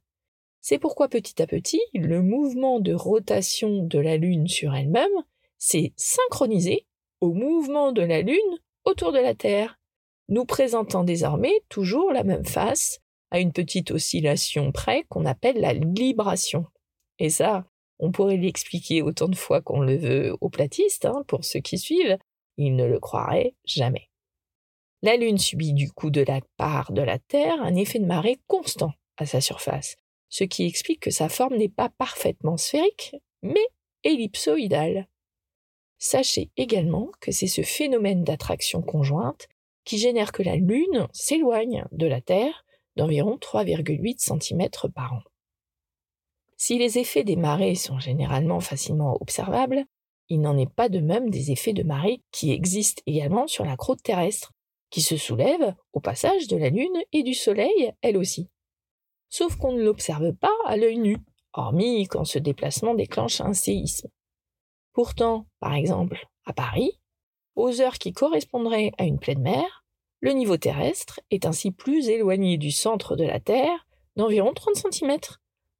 C'est 0.60 0.78
pourquoi 0.78 1.08
petit 1.08 1.40
à 1.40 1.46
petit, 1.46 1.80
le 1.94 2.22
mouvement 2.22 2.80
de 2.80 2.92
rotation 2.92 3.82
de 3.82 3.98
la 3.98 4.16
Lune 4.16 4.48
sur 4.48 4.74
elle-même 4.74 5.10
s'est 5.58 5.92
synchronisé 5.96 6.86
au 7.20 7.32
mouvement 7.32 7.92
de 7.92 8.02
la 8.02 8.22
Lune 8.22 8.58
autour 8.84 9.12
de 9.12 9.18
la 9.18 9.34
Terre, 9.34 9.78
nous 10.28 10.44
présentant 10.44 11.04
désormais 11.04 11.62
toujours 11.68 12.12
la 12.12 12.24
même 12.24 12.44
face, 12.44 13.00
à 13.30 13.40
une 13.40 13.52
petite 13.52 13.90
oscillation 13.90 14.72
près 14.72 15.04
qu'on 15.08 15.26
appelle 15.26 15.60
la 15.60 15.72
libration. 15.72 16.66
Et 17.18 17.30
ça, 17.30 17.66
on 17.98 18.12
pourrait 18.12 18.36
l'expliquer 18.36 19.02
autant 19.02 19.28
de 19.28 19.36
fois 19.36 19.60
qu'on 19.60 19.80
le 19.80 19.96
veut 19.96 20.36
aux 20.40 20.48
platistes, 20.48 21.06
hein, 21.06 21.24
pour 21.26 21.44
ceux 21.44 21.60
qui 21.60 21.78
suivent, 21.78 22.18
ils 22.56 22.74
ne 22.74 22.86
le 22.86 23.00
croiraient 23.00 23.54
jamais. 23.64 24.08
La 25.06 25.16
Lune 25.16 25.38
subit 25.38 25.72
du 25.72 25.92
coup 25.92 26.10
de 26.10 26.22
la 26.22 26.40
part 26.56 26.90
de 26.90 27.00
la 27.00 27.20
Terre 27.20 27.62
un 27.62 27.76
effet 27.76 28.00
de 28.00 28.06
marée 28.06 28.40
constant 28.48 28.92
à 29.18 29.24
sa 29.24 29.40
surface, 29.40 29.94
ce 30.28 30.42
qui 30.42 30.66
explique 30.66 30.98
que 30.98 31.12
sa 31.12 31.28
forme 31.28 31.54
n'est 31.54 31.68
pas 31.68 31.90
parfaitement 31.90 32.56
sphérique, 32.56 33.14
mais 33.40 33.64
ellipsoïdale. 34.02 35.06
Sachez 35.98 36.50
également 36.56 37.12
que 37.20 37.30
c'est 37.30 37.46
ce 37.46 37.62
phénomène 37.62 38.24
d'attraction 38.24 38.82
conjointe 38.82 39.46
qui 39.84 39.96
génère 39.96 40.32
que 40.32 40.42
la 40.42 40.56
Lune 40.56 41.06
s'éloigne 41.12 41.84
de 41.92 42.08
la 42.08 42.20
Terre 42.20 42.64
d'environ 42.96 43.36
3,8 43.36 44.18
cm 44.18 44.68
par 44.92 45.12
an. 45.12 45.22
Si 46.56 46.78
les 46.78 46.98
effets 46.98 47.22
des 47.22 47.36
marées 47.36 47.76
sont 47.76 48.00
généralement 48.00 48.58
facilement 48.58 49.16
observables, 49.20 49.84
il 50.28 50.40
n'en 50.40 50.58
est 50.58 50.68
pas 50.68 50.88
de 50.88 50.98
même 50.98 51.30
des 51.30 51.52
effets 51.52 51.74
de 51.74 51.84
marée 51.84 52.22
qui 52.32 52.50
existent 52.50 53.04
également 53.06 53.46
sur 53.46 53.64
la 53.64 53.76
croûte 53.76 54.02
terrestre, 54.02 54.52
qui 54.90 55.02
se 55.02 55.16
soulève 55.16 55.74
au 55.92 56.00
passage 56.00 56.46
de 56.46 56.56
la 56.56 56.70
Lune 56.70 57.02
et 57.12 57.22
du 57.22 57.34
Soleil, 57.34 57.92
elle 58.02 58.16
aussi. 58.16 58.48
Sauf 59.28 59.56
qu'on 59.56 59.72
ne 59.72 59.82
l'observe 59.82 60.32
pas 60.34 60.54
à 60.66 60.76
l'œil 60.76 60.98
nu, 60.98 61.18
hormis 61.52 62.06
quand 62.06 62.24
ce 62.24 62.38
déplacement 62.38 62.94
déclenche 62.94 63.40
un 63.40 63.54
séisme. 63.54 64.08
Pourtant, 64.92 65.46
par 65.60 65.74
exemple, 65.74 66.26
à 66.44 66.52
Paris, 66.52 67.00
aux 67.54 67.80
heures 67.80 67.98
qui 67.98 68.12
correspondraient 68.12 68.92
à 68.98 69.04
une 69.04 69.18
pleine 69.18 69.42
mer, 69.42 69.84
le 70.20 70.32
niveau 70.32 70.56
terrestre 70.56 71.20
est 71.30 71.46
ainsi 71.46 71.70
plus 71.70 72.08
éloigné 72.08 72.56
du 72.56 72.70
centre 72.70 73.16
de 73.16 73.24
la 73.24 73.40
Terre 73.40 73.86
d'environ 74.16 74.52
30 74.54 74.92
cm, 74.92 75.18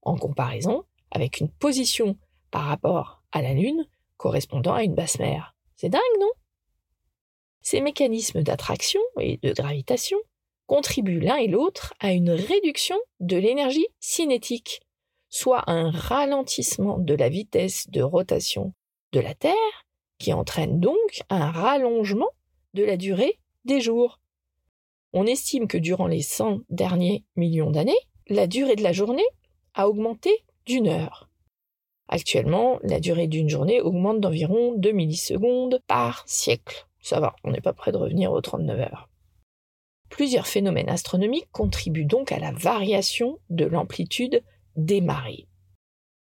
en 0.03 0.17
comparaison 0.17 0.85
avec 1.11 1.41
une 1.41 1.51
position 1.51 2.17
par 2.51 2.65
rapport 2.65 3.23
à 3.33 3.43
la 3.43 3.55
Lune 3.55 3.87
correspondant 4.17 4.75
à 4.75 4.83
une 4.83 4.95
basse 4.95 5.19
mer. 5.19 5.55
C'est 5.77 5.89
dingue, 5.89 6.03
non? 6.21 6.31
Ces 7.69 7.81
mécanismes 7.81 8.45
d'attraction 8.45 9.01
et 9.19 9.41
de 9.43 9.53
gravitation 9.53 10.19
contribuent 10.67 11.19
l'un 11.19 11.35
et 11.35 11.49
l'autre 11.49 11.95
à 11.99 12.13
une 12.13 12.31
réduction 12.31 12.97
de 13.19 13.37
l'énergie 13.37 13.89
cinétique, 13.99 14.83
soit 15.31 15.69
un 15.69 15.91
ralentissement 15.91 16.97
de 16.97 17.13
la 17.13 17.29
vitesse 17.29 17.91
de 17.91 18.03
rotation 18.03 18.73
de 19.11 19.19
la 19.19 19.35
Terre 19.35 19.85
qui 20.21 20.33
entraîne 20.33 20.79
donc 20.79 21.25
un 21.29 21.51
rallongement 21.51 22.29
de 22.75 22.85
la 22.85 22.97
durée 22.97 23.41
des 23.65 23.81
jours. 23.81 24.21
On 25.13 25.27
estime 25.27 25.67
que 25.67 25.77
durant 25.77 26.07
les 26.07 26.23
100 26.23 26.61
derniers 26.71 27.25
millions 27.35 27.73
d'années, 27.73 27.99
la 28.29 28.47
durée 28.47 28.77
de 28.77 28.85
la 28.85 28.93
journée 28.93 29.27
a 29.75 29.89
augmenté 29.89 30.45
d'une 30.67 30.87
heure. 30.87 31.29
Actuellement, 32.07 32.79
la 32.85 33.01
durée 33.01 33.27
d'une 33.27 33.49
journée 33.49 33.81
augmente 33.81 34.21
d'environ 34.21 34.75
2 34.77 34.93
millisecondes 34.93 35.81
par 35.89 36.23
siècle. 36.29 36.87
Ça 37.07 37.21
va, 37.21 37.37
on 37.45 37.53
n'est 37.53 37.61
pas 37.61 37.73
près 37.73 37.93
de 37.93 37.99
revenir 37.99 38.33
aux 38.33 38.41
39 38.41 38.81
heures. 38.81 39.09
Plusieurs 40.09 40.49
phénomènes 40.49 40.89
astronomiques 40.89 41.49
contribuent 41.53 42.05
donc 42.05 42.33
à 42.33 42.41
la 42.41 42.51
variation 42.51 43.39
de 43.49 43.65
l'amplitude 43.65 44.43
des 44.75 45.01
marées. 45.01 45.47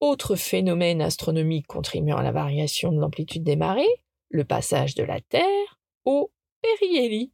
Autre 0.00 0.36
phénomène 0.36 1.00
astronomique 1.00 1.66
contribuant 1.66 2.16
à 2.16 2.22
la 2.22 2.32
variation 2.32 2.92
de 2.92 3.00
l'amplitude 3.00 3.44
des 3.44 3.56
marées, 3.56 4.02
le 4.30 4.44
passage 4.44 4.94
de 4.94 5.04
la 5.04 5.20
Terre 5.20 5.78
au 6.04 6.32
périhélie, 6.60 7.32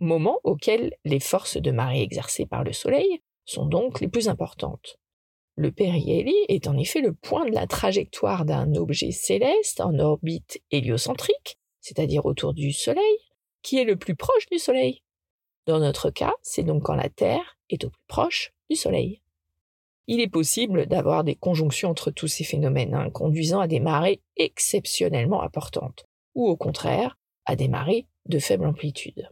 moment 0.00 0.40
auquel 0.44 0.94
les 1.04 1.20
forces 1.20 1.56
de 1.56 1.70
marée 1.70 2.02
exercées 2.02 2.46
par 2.46 2.64
le 2.64 2.72
Soleil 2.72 3.20
sont 3.44 3.66
donc 3.66 4.00
les 4.00 4.08
plus 4.08 4.28
importantes. 4.28 4.98
Le 5.54 5.70
périhélie 5.70 6.44
est 6.48 6.66
en 6.66 6.76
effet 6.76 7.00
le 7.00 7.14
point 7.14 7.44
de 7.44 7.54
la 7.54 7.66
trajectoire 7.66 8.44
d'un 8.44 8.74
objet 8.74 9.10
céleste 9.10 9.80
en 9.80 9.98
orbite 9.98 10.62
héliocentrique, 10.70 11.58
c'est-à-dire 11.80 12.26
autour 12.26 12.54
du 12.54 12.72
Soleil, 12.72 13.18
qui 13.62 13.78
est 13.78 13.84
le 13.84 13.96
plus 13.96 14.16
proche 14.16 14.46
du 14.50 14.58
Soleil. 14.58 15.02
Dans 15.66 15.78
notre 15.78 16.10
cas, 16.10 16.34
c'est 16.42 16.64
donc 16.64 16.82
quand 16.82 16.94
la 16.94 17.08
Terre 17.08 17.56
est 17.70 17.84
au 17.84 17.90
plus 17.90 18.04
proche 18.08 18.52
du 18.68 18.76
Soleil. 18.76 19.22
Il 20.08 20.20
est 20.20 20.28
possible 20.28 20.86
d'avoir 20.86 21.22
des 21.22 21.36
conjonctions 21.36 21.90
entre 21.90 22.10
tous 22.10 22.26
ces 22.26 22.44
phénomènes, 22.44 22.94
hein, 22.94 23.10
conduisant 23.10 23.60
à 23.60 23.68
des 23.68 23.78
marées 23.78 24.20
exceptionnellement 24.36 25.42
importantes, 25.42 26.04
ou 26.34 26.48
au 26.48 26.56
contraire, 26.56 27.16
à 27.44 27.54
des 27.54 27.68
marées 27.68 28.06
de 28.26 28.38
faible 28.38 28.66
amplitude. 28.66 29.28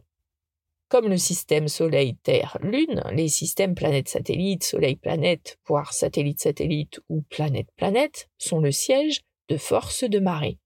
Comme 0.87 1.07
le 1.07 1.17
système 1.17 1.67
Soleil-Terre-Lune, 1.67 3.03
les 3.13 3.29
systèmes 3.29 3.75
planète-satellite, 3.75 4.63
Soleil-planète, 4.63 5.57
voire 5.65 5.93
satellite-satellite 5.93 6.99
ou 7.09 7.21
planète-planète 7.29 8.29
sont 8.37 8.59
le 8.59 8.71
siège 8.71 9.21
de 9.47 9.57
forces 9.57 10.03
de 10.03 10.19
marée. 10.19 10.57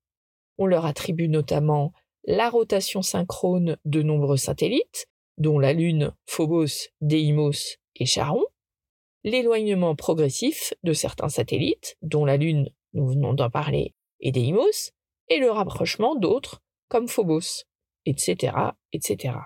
On 0.57 0.65
leur 0.65 0.85
attribue 0.85 1.29
notamment 1.29 1.93
la 2.25 2.49
rotation 2.49 3.01
synchrone 3.01 3.77
de 3.85 4.01
nombreux 4.01 4.37
satellites, 4.37 5.07
dont 5.37 5.59
la 5.59 5.73
Lune, 5.73 6.13
Phobos, 6.25 6.89
Deimos 7.01 7.77
et 7.95 8.05
Charon, 8.05 8.45
l'éloignement 9.23 9.95
progressif 9.95 10.73
de 10.83 10.93
certains 10.93 11.29
satellites, 11.29 11.97
dont 12.01 12.25
la 12.25 12.37
Lune, 12.37 12.69
nous 12.93 13.07
venons 13.07 13.33
d'en 13.33 13.49
parler, 13.49 13.93
et 14.19 14.31
Deimos, 14.31 14.91
et 15.29 15.39
le 15.39 15.51
rapprochement 15.51 16.15
d'autres, 16.15 16.61
comme 16.87 17.07
Phobos, 17.07 17.63
etc., 18.05 18.55
etc. 18.93 19.37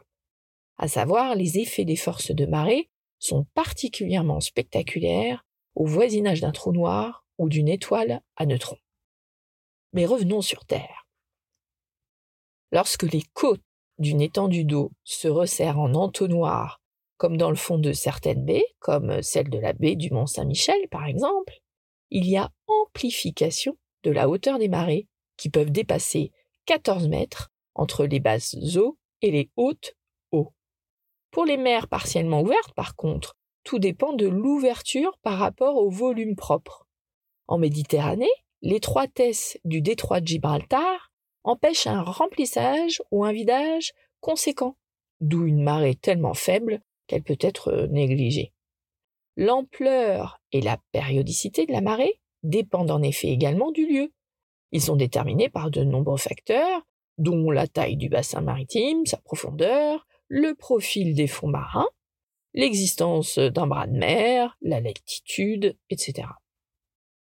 À 0.78 0.88
savoir, 0.88 1.36
les 1.36 1.58
effets 1.60 1.86
des 1.86 1.96
forces 1.96 2.32
de 2.32 2.46
marée 2.46 2.90
sont 3.20 3.46
particulièrement 3.54 4.40
spectaculaires 4.40 5.46
au 5.76 5.86
voisinage 5.86 6.42
d'un 6.42 6.52
trou 6.52 6.72
noir 6.72 7.26
ou 7.38 7.50
d'une 7.50 7.68
étoile 7.68 8.22
à 8.36 8.46
neutrons. 8.46 8.80
Mais 9.94 10.06
revenons 10.06 10.42
sur 10.42 10.66
Terre. 10.66 11.08
Lorsque 12.72 13.04
les 13.04 13.24
côtes 13.34 13.64
d'une 14.00 14.22
étendue 14.22 14.64
d'eau 14.64 14.92
se 15.04 15.28
resserrent 15.28 15.80
en 15.80 15.94
entonnoir, 15.94 16.82
comme 17.18 17.38
dans 17.38 17.50
le 17.50 17.56
fond 17.56 17.78
de 17.78 17.92
certaines 17.92 18.46
baies, 18.46 18.66
comme 18.80 19.22
celle 19.22 19.50
de 19.50 19.60
la 19.60 19.74
baie 19.74 19.96
du 19.96 20.10
Mont 20.12 20.26
Saint-Michel 20.26 20.88
par 20.90 21.06
exemple, 21.06 21.54
il 22.10 22.28
y 22.28 22.38
a 22.38 22.50
amplification 22.68 23.78
de 24.04 24.12
la 24.12 24.30
hauteur 24.30 24.58
des 24.58 24.70
marées, 24.70 25.08
qui 25.38 25.50
peuvent 25.50 25.72
dépasser 25.72 26.32
14 26.66 27.08
mètres 27.08 27.52
entre 27.76 28.06
les 28.06 28.20
basses 28.20 28.56
eaux 28.76 28.98
et 29.22 29.32
les 29.32 29.50
hautes 29.56 29.96
eaux. 30.32 30.54
Pour 31.32 31.46
les 31.46 31.58
mers 31.58 31.88
partiellement 31.88 32.42
ouvertes, 32.42 32.74
par 32.74 32.96
contre, 32.96 33.38
tout 33.64 33.80
dépend 33.80 34.14
de 34.14 34.28
l'ouverture 34.28 35.18
par 35.22 35.38
rapport 35.38 35.78
au 35.78 35.90
volume 35.90 36.36
propre. 36.36 36.88
En 37.48 37.58
Méditerranée, 37.58 38.30
l'étroitesse 38.62 39.58
du 39.64 39.82
détroit 39.82 40.22
de 40.22 40.28
Gibraltar 40.28 41.09
empêche 41.44 41.88
un 41.88 42.02
remplissage 42.02 43.02
ou 43.12 43.26
un 43.26 43.32
vidage 43.32 43.94
conséquent, 44.20 44.76
d'où 45.22 45.46
une 45.46 45.64
marée 45.64 45.96
tellement 45.96 46.34
faible 46.34 46.82
qu'elle 47.08 47.24
peut 47.24 47.38
être 47.40 47.70
euh, 47.70 47.88
négligée. 47.88 48.54
L'ampleur 49.36 50.42
et 50.52 50.62
la 50.62 50.78
périodicité 50.92 51.66
de 51.66 51.72
la 51.72 51.82
marée 51.82 52.20
dépendent 52.44 52.92
en 52.92 53.02
effet 53.02 53.30
également 53.30 53.72
du 53.72 53.88
lieu. 53.88 54.12
Ils 54.72 54.82
sont 54.82 54.96
déterminés 54.96 55.50
par 55.50 55.72
de 55.72 55.84
nombreux 55.84 56.18
facteurs, 56.18 56.86
dont 57.18 57.52
la 57.52 57.68
taille 57.68 57.98
du 57.98 58.10
bassin 58.10 58.42
maritime, 58.42 59.06
sa 59.06 59.18
profondeur, 59.18 60.06
le 60.28 60.56
profil 60.56 61.16
des 61.16 61.28
fonds 61.28 61.48
marins, 61.48 61.90
l'existence 62.54 63.40
d'un 63.40 63.68
bras 63.68 63.88
de 63.88 63.98
mer, 63.98 64.58
la 64.62 64.80
latitude, 64.80 65.78
etc. 65.90 66.28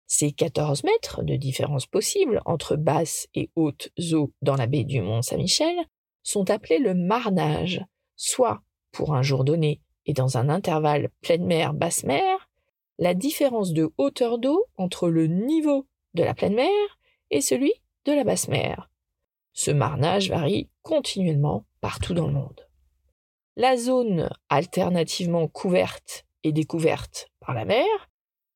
Ces 0.06 0.32
14 0.32 0.84
mètres 0.84 1.22
de 1.22 1.36
différence 1.36 1.86
possible 1.86 2.40
entre 2.44 2.76
basse 2.76 3.26
et 3.34 3.50
haute 3.56 3.88
eaux 4.12 4.32
dans 4.42 4.56
la 4.56 4.66
baie 4.66 4.84
du 4.84 5.00
Mont 5.00 5.22
Saint-Michel 5.22 5.76
sont 6.22 6.50
appelés 6.50 6.78
le 6.78 6.94
marnage, 6.94 7.84
soit 8.16 8.62
pour 8.92 9.14
un 9.14 9.22
jour 9.22 9.44
donné 9.44 9.80
et 10.06 10.12
dans 10.12 10.36
un 10.36 10.48
intervalle 10.48 11.10
pleine 11.20 11.44
mer 11.44 11.74
basse 11.74 12.04
mer, 12.04 12.48
la 12.98 13.14
différence 13.14 13.72
de 13.72 13.90
hauteur 13.98 14.38
d'eau 14.38 14.64
entre 14.76 15.08
le 15.08 15.26
niveau 15.26 15.86
de 16.14 16.22
la 16.22 16.34
pleine 16.34 16.54
mer 16.54 16.98
et 17.30 17.40
celui 17.40 17.72
de 18.04 18.12
la 18.12 18.24
basse 18.24 18.48
mer. 18.48 18.90
Ce 19.52 19.70
marnage 19.70 20.30
varie 20.30 20.68
continuellement 20.82 21.64
partout 21.80 22.14
dans 22.14 22.26
le 22.26 22.32
monde. 22.32 22.68
La 23.56 23.76
zone 23.76 24.30
alternativement 24.48 25.48
couverte 25.48 26.26
et 26.42 26.52
découverte 26.52 27.30
par 27.40 27.54
la 27.54 27.64
mer 27.64 27.86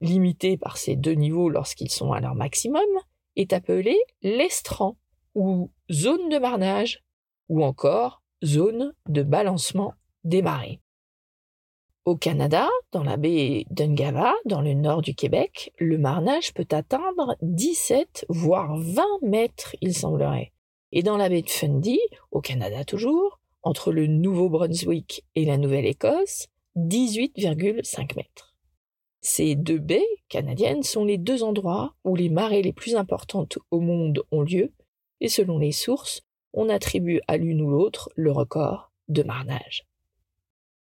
limitée 0.00 0.56
par 0.56 0.76
ces 0.76 0.96
deux 0.96 1.12
niveaux 1.12 1.48
lorsqu'ils 1.48 1.90
sont 1.90 2.12
à 2.12 2.20
leur 2.20 2.34
maximum, 2.34 2.82
est 3.36 3.52
appelée 3.52 3.98
l'estran, 4.22 4.96
ou 5.34 5.70
zone 5.90 6.28
de 6.28 6.38
marnage, 6.38 7.04
ou 7.48 7.64
encore 7.64 8.22
zone 8.44 8.92
de 9.08 9.22
balancement 9.22 9.94
des 10.24 10.42
marées. 10.42 10.80
Au 12.04 12.16
Canada, 12.16 12.68
dans 12.92 13.04
la 13.04 13.18
baie 13.18 13.66
d'Ungava, 13.70 14.32
dans 14.46 14.62
le 14.62 14.72
nord 14.72 15.02
du 15.02 15.14
Québec, 15.14 15.72
le 15.78 15.98
marnage 15.98 16.54
peut 16.54 16.66
atteindre 16.70 17.36
17 17.42 18.24
voire 18.30 18.78
20 18.78 19.02
mètres, 19.22 19.76
il 19.82 19.94
semblerait. 19.94 20.52
Et 20.90 21.02
dans 21.02 21.18
la 21.18 21.28
baie 21.28 21.42
de 21.42 21.50
Fundy, 21.50 22.00
au 22.30 22.40
Canada 22.40 22.84
toujours, 22.84 23.40
entre 23.62 23.92
le 23.92 24.06
Nouveau-Brunswick 24.06 25.26
et 25.34 25.44
la 25.44 25.58
Nouvelle-Écosse, 25.58 26.46
18,5 26.76 28.16
mètres. 28.16 28.47
Ces 29.20 29.56
deux 29.56 29.78
baies 29.78 30.06
canadiennes 30.28 30.82
sont 30.82 31.04
les 31.04 31.18
deux 31.18 31.42
endroits 31.42 31.94
où 32.04 32.14
les 32.14 32.28
marées 32.28 32.62
les 32.62 32.72
plus 32.72 32.94
importantes 32.94 33.58
au 33.70 33.80
monde 33.80 34.22
ont 34.30 34.42
lieu, 34.42 34.72
et 35.20 35.28
selon 35.28 35.58
les 35.58 35.72
sources, 35.72 36.22
on 36.52 36.68
attribue 36.68 37.20
à 37.26 37.36
l'une 37.36 37.60
ou 37.60 37.70
l'autre 37.70 38.10
le 38.14 38.32
record 38.32 38.92
de 39.08 39.22
marnage. 39.22 39.86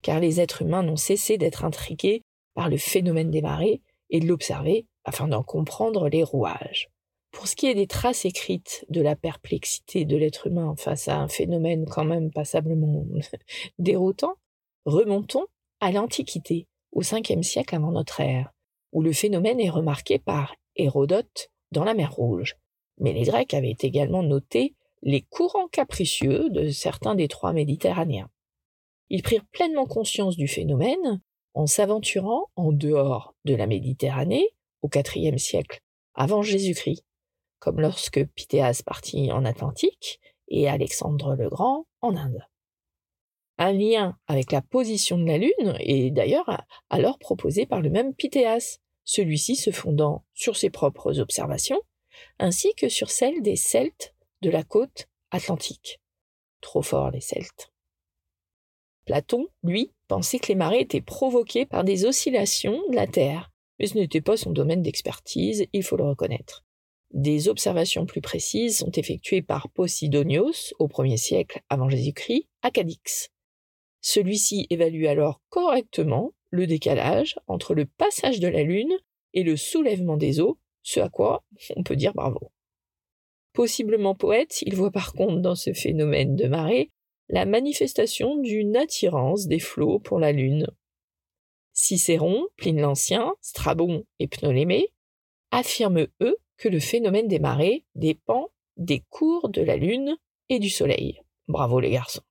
Car 0.02 0.20
les 0.20 0.40
êtres 0.40 0.62
humains 0.62 0.82
n'ont 0.82 0.96
cessé 0.96 1.38
d'être 1.38 1.64
intrigués 1.64 2.22
par 2.54 2.68
le 2.68 2.76
phénomène 2.76 3.30
des 3.30 3.42
marées 3.42 3.80
et 4.10 4.20
de 4.20 4.26
l'observer 4.26 4.86
afin 5.04 5.28
d'en 5.28 5.42
comprendre 5.42 6.08
les 6.08 6.22
rouages. 6.22 6.88
Pour 7.30 7.48
ce 7.48 7.56
qui 7.56 7.66
est 7.66 7.74
des 7.74 7.86
traces 7.86 8.24
écrites 8.24 8.86
de 8.88 9.02
la 9.02 9.14
perplexité 9.14 10.04
de 10.04 10.16
l'être 10.16 10.46
humain 10.46 10.74
face 10.76 11.08
à 11.08 11.18
un 11.18 11.28
phénomène 11.28 11.84
quand 11.86 12.04
même 12.04 12.30
passablement 12.30 13.04
déroutant, 13.78 14.36
remontons 14.84 15.46
à 15.80 15.92
l'Antiquité, 15.92 16.66
au 16.92 17.02
5e 17.02 17.42
siècle 17.42 17.74
avant 17.74 17.92
notre 17.92 18.20
ère, 18.20 18.52
où 18.92 19.02
le 19.02 19.12
phénomène 19.12 19.60
est 19.60 19.70
remarqué 19.70 20.18
par 20.18 20.54
Hérodote 20.76 21.50
dans 21.72 21.84
la 21.84 21.94
mer 21.94 22.12
Rouge. 22.12 22.56
Mais 22.98 23.12
les 23.12 23.24
Grecs 23.24 23.54
avaient 23.54 23.76
également 23.80 24.22
noté 24.22 24.74
les 25.02 25.22
courants 25.22 25.68
capricieux 25.68 26.48
de 26.50 26.70
certains 26.70 27.14
détroits 27.14 27.52
méditerranéens. 27.52 28.30
Ils 29.08 29.22
prirent 29.22 29.46
pleinement 29.52 29.86
conscience 29.86 30.36
du 30.36 30.48
phénomène 30.48 31.20
en 31.54 31.66
s'aventurant 31.66 32.50
en 32.56 32.72
dehors 32.72 33.34
de 33.44 33.54
la 33.54 33.66
Méditerranée 33.66 34.48
au 34.82 34.88
IVe 34.88 35.38
siècle 35.38 35.80
avant 36.14 36.42
Jésus-Christ, 36.42 37.04
comme 37.58 37.80
lorsque 37.80 38.24
Pythéas 38.34 38.82
partit 38.84 39.30
en 39.32 39.44
Atlantique 39.44 40.20
et 40.48 40.68
Alexandre 40.68 41.34
le 41.34 41.48
Grand 41.48 41.86
en 42.00 42.16
Inde. 42.16 42.46
Un 43.58 43.72
lien 43.72 44.18
avec 44.26 44.52
la 44.52 44.60
position 44.60 45.16
de 45.18 45.26
la 45.26 45.38
Lune 45.38 45.76
est 45.80 46.10
d'ailleurs 46.10 46.64
alors 46.90 47.18
proposé 47.18 47.64
par 47.64 47.80
le 47.80 47.90
même 47.90 48.14
Pythéas, 48.14 48.78
celui-ci 49.04 49.56
se 49.56 49.70
fondant 49.70 50.24
sur 50.34 50.56
ses 50.56 50.68
propres 50.68 51.20
observations 51.20 51.80
ainsi 52.38 52.74
que 52.74 52.88
sur 52.88 53.10
celles 53.10 53.42
des 53.42 53.56
Celtes 53.56 54.14
de 54.42 54.50
la 54.50 54.62
côte 54.62 55.06
atlantique. 55.30 56.00
Trop 56.60 56.82
fort 56.82 57.10
les 57.10 57.20
Celtes. 57.20 57.72
Platon, 59.06 59.46
lui, 59.62 59.92
pensait 60.08 60.38
que 60.38 60.48
les 60.48 60.54
marées 60.54 60.80
étaient 60.80 61.00
provoquées 61.00 61.64
par 61.64 61.84
des 61.84 62.04
oscillations 62.04 62.80
de 62.90 62.96
la 62.96 63.06
Terre, 63.06 63.52
mais 63.78 63.86
ce 63.86 63.94
n'était 63.94 64.20
pas 64.20 64.36
son 64.36 64.50
domaine 64.50 64.82
d'expertise, 64.82 65.66
il 65.72 65.82
faut 65.82 65.96
le 65.96 66.04
reconnaître. 66.04 66.64
Des 67.12 67.48
observations 67.48 68.04
plus 68.04 68.20
précises 68.20 68.78
sont 68.78 68.90
effectuées 68.90 69.42
par 69.42 69.68
Posidonios 69.70 70.74
au 70.78 70.88
1er 70.88 71.16
siècle 71.16 71.60
avant 71.68 71.88
Jésus-Christ 71.88 72.48
à 72.62 72.70
Cadix. 72.70 73.30
Celui-ci 74.08 74.68
évalue 74.70 75.06
alors 75.06 75.40
correctement 75.48 76.32
le 76.50 76.68
décalage 76.68 77.40
entre 77.48 77.74
le 77.74 77.86
passage 77.86 78.38
de 78.38 78.46
la 78.46 78.62
Lune 78.62 78.96
et 79.34 79.42
le 79.42 79.56
soulèvement 79.56 80.16
des 80.16 80.38
eaux, 80.38 80.60
ce 80.84 81.00
à 81.00 81.08
quoi 81.08 81.42
on 81.74 81.82
peut 81.82 81.96
dire 81.96 82.14
bravo. 82.14 82.52
Possiblement 83.52 84.14
poète, 84.14 84.62
il 84.62 84.76
voit 84.76 84.92
par 84.92 85.12
contre 85.12 85.40
dans 85.40 85.56
ce 85.56 85.72
phénomène 85.72 86.36
de 86.36 86.46
marée 86.46 86.92
la 87.30 87.46
manifestation 87.46 88.36
d'une 88.36 88.76
attirance 88.76 89.48
des 89.48 89.58
flots 89.58 89.98
pour 89.98 90.20
la 90.20 90.30
Lune. 90.30 90.68
Cicéron, 91.72 92.46
Pline 92.56 92.80
l'Ancien, 92.80 93.34
Strabon 93.40 94.04
et 94.20 94.28
Ptolémée 94.28 94.92
affirment, 95.50 96.06
eux, 96.20 96.36
que 96.58 96.68
le 96.68 96.78
phénomène 96.78 97.26
des 97.26 97.40
marées 97.40 97.84
dépend 97.96 98.50
des 98.76 99.00
cours 99.10 99.48
de 99.48 99.62
la 99.62 99.74
Lune 99.74 100.16
et 100.48 100.60
du 100.60 100.70
Soleil. 100.70 101.22
Bravo 101.48 101.80
les 101.80 101.90
garçons. 101.90 102.22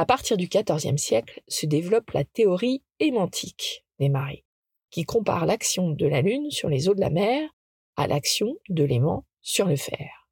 À 0.00 0.06
partir 0.06 0.38
du 0.38 0.48
XIVe 0.48 0.96
siècle 0.96 1.42
se 1.46 1.66
développe 1.66 2.12
la 2.12 2.24
théorie 2.24 2.82
aimantique 3.00 3.84
des 3.98 4.08
marées, 4.08 4.46
qui 4.88 5.04
compare 5.04 5.44
l'action 5.44 5.90
de 5.90 6.06
la 6.06 6.22
Lune 6.22 6.50
sur 6.50 6.70
les 6.70 6.88
eaux 6.88 6.94
de 6.94 7.02
la 7.02 7.10
mer 7.10 7.50
à 7.96 8.06
l'action 8.06 8.56
de 8.70 8.82
l'aimant 8.82 9.26
sur 9.42 9.66
le 9.66 9.76
fer. 9.76 10.26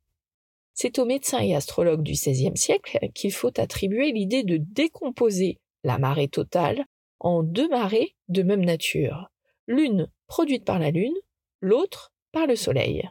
C'est 0.72 0.98
aux 0.98 1.04
médecins 1.04 1.40
et 1.40 1.54
astrologues 1.54 2.02
du 2.02 2.12
XVIe 2.12 2.56
siècle 2.56 3.10
qu'il 3.14 3.30
faut 3.30 3.60
attribuer 3.60 4.10
l'idée 4.10 4.42
de 4.42 4.56
décomposer 4.56 5.58
la 5.84 5.98
marée 5.98 6.28
totale 6.28 6.86
en 7.20 7.42
deux 7.42 7.68
marées 7.68 8.16
de 8.28 8.42
même 8.42 8.64
nature, 8.64 9.28
l'une 9.66 10.10
produite 10.28 10.64
par 10.64 10.78
la 10.78 10.90
Lune, 10.90 11.18
l'autre 11.60 12.14
par 12.32 12.46
le 12.46 12.56
Soleil. 12.56 13.06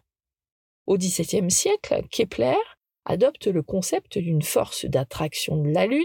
Au 0.87 0.97
XVIIe 0.97 1.51
siècle, 1.51 2.01
Kepler 2.09 2.57
adopte 3.05 3.45
le 3.45 3.61
concept 3.61 4.17
d'une 4.17 4.41
force 4.41 4.85
d'attraction 4.85 5.57
de 5.57 5.69
la 5.69 5.85
Lune, 5.85 6.03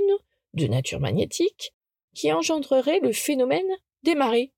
de 0.54 0.66
nature 0.66 1.00
magnétique, 1.00 1.72
qui 2.14 2.32
engendrerait 2.32 3.00
le 3.00 3.12
phénomène 3.12 3.70
des 4.02 4.14
marées. 4.14 4.52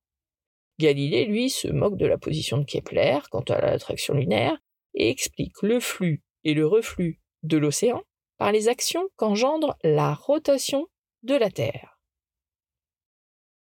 Galilée, 0.78 1.24
lui, 1.24 1.50
se 1.50 1.68
moque 1.68 1.96
de 1.96 2.07
la 2.07 2.18
position 2.18 2.59
de 2.59 2.64
Kepler 2.64 3.18
quant 3.30 3.44
à 3.48 3.61
l'attraction 3.61 4.14
lunaire 4.14 4.59
et 4.94 5.09
explique 5.09 5.62
le 5.62 5.78
flux 5.80 6.22
et 6.42 6.54
le 6.54 6.66
reflux 6.66 7.20
de 7.42 7.59
l'océan 7.59 8.02
par 8.38 8.50
les 8.50 8.68
actions 8.68 9.09
qu'engendre 9.16 9.76
la 9.85 10.14
rotation 10.14 10.88
de 11.22 11.35
la 11.35 11.50
Terre. 11.50 12.00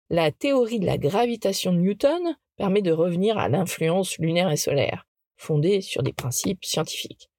La 0.10 0.32
théorie 0.32 0.80
de 0.80 0.86
la 0.86 0.98
gravitation 0.98 1.72
de 1.72 1.80
Newton 1.80 2.36
permet 2.58 2.82
de 2.82 2.92
revenir 2.92 3.38
à 3.38 3.50
l'influence 3.50 4.18
lunaire 4.18 4.52
et 4.52 4.58
solaire, 4.58 5.08
fondée 5.38 5.82
sur 5.82 6.04
des 6.04 6.14
principes 6.14 6.66
scientifiques. 6.66 7.30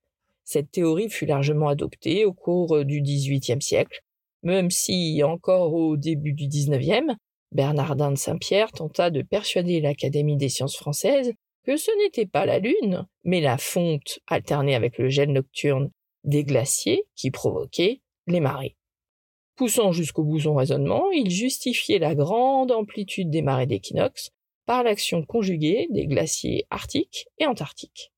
Cette 0.44 0.70
théorie 0.70 1.11
fut 1.11 1.26
largement 1.26 1.68
adoptée 1.68 2.24
au 2.24 2.33
cours 2.33 2.85
du 2.85 3.00
XVIIIe 3.00 3.62
siècle, 3.62 4.02
même 4.44 4.70
si, 4.70 5.22
encore 5.24 5.74
au 5.74 5.96
début 5.96 6.33
du 6.33 6.46
XIXe, 6.46 7.14
Bernardin 7.52 8.12
de 8.12 8.16
Saint-Pierre 8.16 8.72
tenta 8.72 9.11
de 9.11 9.22
persuader 9.22 9.80
l'Académie 9.80 10.37
des 10.37 10.48
sciences 10.48 10.76
françaises 10.76 11.33
que 11.64 11.76
ce 11.76 11.90
n'était 12.02 12.26
pas 12.26 12.46
la 12.46 12.59
Lune, 12.59 13.07
mais 13.24 13.40
la 13.40 13.59
fonte 13.59 14.18
alternée 14.26 14.74
avec 14.74 14.98
le 14.98 15.09
gel 15.09 15.33
nocturne 15.33 15.90
des 16.24 16.44
glaciers 16.44 17.04
qui 17.16 17.30
provoquait 17.30 18.02
les 18.26 18.40
marées. 18.40 18.76
Poussant 19.57 19.92
jusqu'au 19.92 20.24
bout 20.24 20.40
son 20.40 20.54
raisonnement, 20.54 21.11
il 21.12 21.30
justifiait 21.30 21.98
la 21.98 22.14
grande 22.14 22.72
amplitude 22.72 23.30
des 23.30 23.42
marées 23.42 23.66
d'équinoxe 23.66 24.30
par 24.66 24.83
l'action 24.83 25.22
conjuguée 25.24 25.87
des 25.90 26.07
glaciers 26.07 26.66
arctiques 26.70 27.26
et 27.38 27.46
antarctiques. 27.46 28.12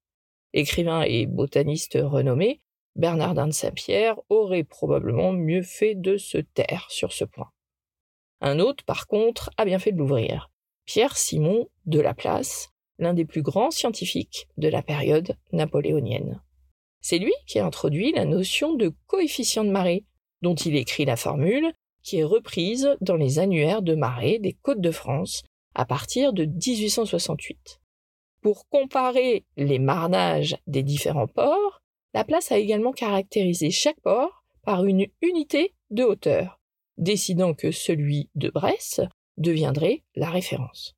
Écrivain 0.55 1.03
et 1.03 1.27
botaniste 1.27 1.99
renommé, 2.01 2.63
Bernardin 2.97 3.47
de 3.47 3.53
Saint-Pierre 3.53 4.17
aurait 4.31 4.65
probablement 4.65 5.33
mieux 5.33 5.63
fait 5.63 5.95
de 5.95 6.17
se 6.17 6.39
taire 6.39 6.87
sur 6.89 7.13
ce 7.13 7.25
point. 7.25 7.51
Un 8.41 8.59
autre, 8.59 8.85
par 8.85 9.07
contre, 9.07 9.51
a 9.59 9.65
bien 9.65 9.79
fait 9.79 9.93
de 9.93 9.99
l'ouvrir. 9.99 10.51
Pierre 10.87 11.17
Simon 11.17 11.69
de 11.85 12.01
Laplace, 12.01 12.71
l'un 12.99 13.13
des 13.13 13.25
plus 13.25 13.43
grands 13.43 13.71
scientifiques 13.71 14.49
de 14.57 14.69
la 14.69 14.83
période 14.83 15.37
napoléonienne. 15.53 16.41
C'est 17.01 17.19
lui 17.19 17.33
qui 17.47 17.59
a 17.59 17.67
introduit 17.67 18.13
la 18.13 18.25
notion 18.25 18.75
de 18.75 18.93
coefficient 19.07 19.65
de 19.65 19.71
marée, 19.71 20.05
dont 20.43 20.55
il 20.55 20.75
écrit 20.75 21.05
la 21.05 21.17
formule, 21.17 21.73
qui 22.03 22.19
est 22.19 22.25
reprise 22.25 22.97
dans 23.01 23.17
les 23.17 23.39
annuaires 23.39 23.83
de 23.83 23.95
marée 23.95 24.39
des 24.39 24.55
côtes 24.55 24.81
de 24.81 24.91
France 24.91 25.43
à 25.75 25.85
partir 25.85 26.33
de 26.33 26.47
1868. 26.47 27.81
Pour 28.41 28.69
comparer 28.69 29.45
les 29.57 29.79
marnages 29.79 30.57
des 30.67 30.83
différents 30.83 31.27
ports, 31.27 31.83
Laplace 32.15 32.53
a 32.53 32.59
également 32.59 32.93
caractérisé 32.93 33.71
chaque 33.71 34.01
port 34.01 34.45
par 34.63 34.85
une 34.85 35.07
unité 35.23 35.75
de 35.91 36.03
hauteur, 36.03 36.61
décidant 36.97 37.55
que 37.55 37.71
celui 37.71 38.31
de 38.35 38.51
Brest 38.51 39.03
deviendrait 39.37 40.03
la 40.15 40.31
référence. 40.31 40.95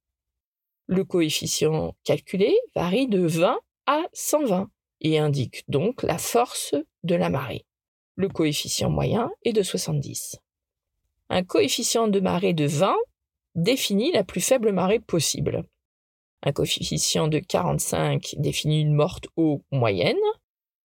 Le 0.86 1.04
coefficient 1.04 1.94
calculé 2.04 2.56
varie 2.74 3.08
de 3.08 3.26
20 3.26 3.58
à 3.86 4.02
120 4.12 4.70
et 5.00 5.18
indique 5.18 5.64
donc 5.68 6.02
la 6.02 6.18
force 6.18 6.74
de 7.02 7.14
la 7.14 7.30
marée. 7.30 7.64
Le 8.16 8.28
coefficient 8.28 8.90
moyen 8.90 9.30
est 9.44 9.52
de 9.52 9.62
70. 9.62 10.38
Un 11.30 11.44
coefficient 11.44 12.08
de 12.08 12.20
marée 12.20 12.54
de 12.54 12.66
20 12.66 12.96
définit 13.54 14.12
la 14.12 14.24
plus 14.24 14.40
faible 14.40 14.72
marée 14.72 14.98
possible. 14.98 15.64
Un 16.42 16.52
coefficient 16.52 17.28
de 17.28 17.38
45 17.38 18.36
définit 18.38 18.80
une 18.80 18.94
morte 18.94 19.26
eau 19.36 19.62
moyenne. 19.70 20.16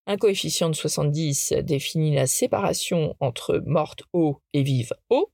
Un 0.06 0.18
coefficient 0.18 0.68
de 0.68 0.74
70 0.74 1.54
définit 1.62 2.14
la 2.14 2.26
séparation 2.26 3.16
entre 3.20 3.62
morte 3.64 4.02
eau 4.12 4.38
et 4.52 4.62
vive 4.62 4.92
eau. 5.08 5.30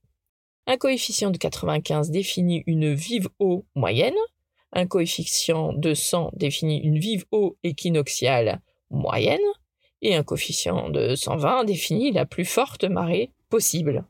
Un 0.65 0.77
coefficient 0.77 1.31
de 1.31 1.37
95 1.37 2.09
définit 2.09 2.63
une 2.67 2.93
vive 2.93 3.27
eau 3.39 3.65
moyenne. 3.75 4.15
Un 4.71 4.87
coefficient 4.87 5.73
de 5.73 5.93
100 5.93 6.31
définit 6.35 6.79
une 6.79 6.97
vive 6.97 7.25
eau 7.31 7.57
équinoxiale 7.63 8.61
moyenne. 8.89 9.41
Et 10.01 10.15
un 10.15 10.23
coefficient 10.23 10.89
de 10.89 11.15
120 11.15 11.65
définit 11.65 12.11
la 12.13 12.25
plus 12.25 12.45
forte 12.45 12.85
marée 12.85 13.31
possible. 13.49 14.05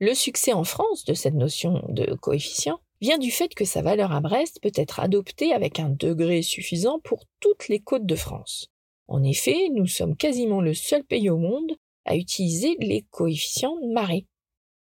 Le 0.00 0.12
succès 0.12 0.52
en 0.52 0.64
France 0.64 1.06
de 1.06 1.14
cette 1.14 1.34
notion 1.34 1.82
de 1.88 2.12
coefficient 2.14 2.78
vient 3.00 3.18
du 3.18 3.30
fait 3.30 3.54
que 3.54 3.64
sa 3.64 3.80
valeur 3.80 4.12
à 4.12 4.20
Brest 4.20 4.60
peut 4.60 4.72
être 4.74 5.00
adoptée 5.00 5.54
avec 5.54 5.80
un 5.80 5.88
degré 5.88 6.42
suffisant 6.42 7.00
pour 7.02 7.24
toutes 7.40 7.68
les 7.68 7.80
côtes 7.80 8.06
de 8.06 8.16
France. 8.16 8.70
En 9.06 9.22
effet, 9.22 9.68
nous 9.72 9.86
sommes 9.86 10.16
quasiment 10.16 10.60
le 10.60 10.74
seul 10.74 11.04
pays 11.04 11.30
au 11.30 11.38
monde 11.38 11.72
à 12.04 12.16
utiliser 12.16 12.76
les 12.80 13.02
coefficients 13.10 13.76
de. 13.82 14.26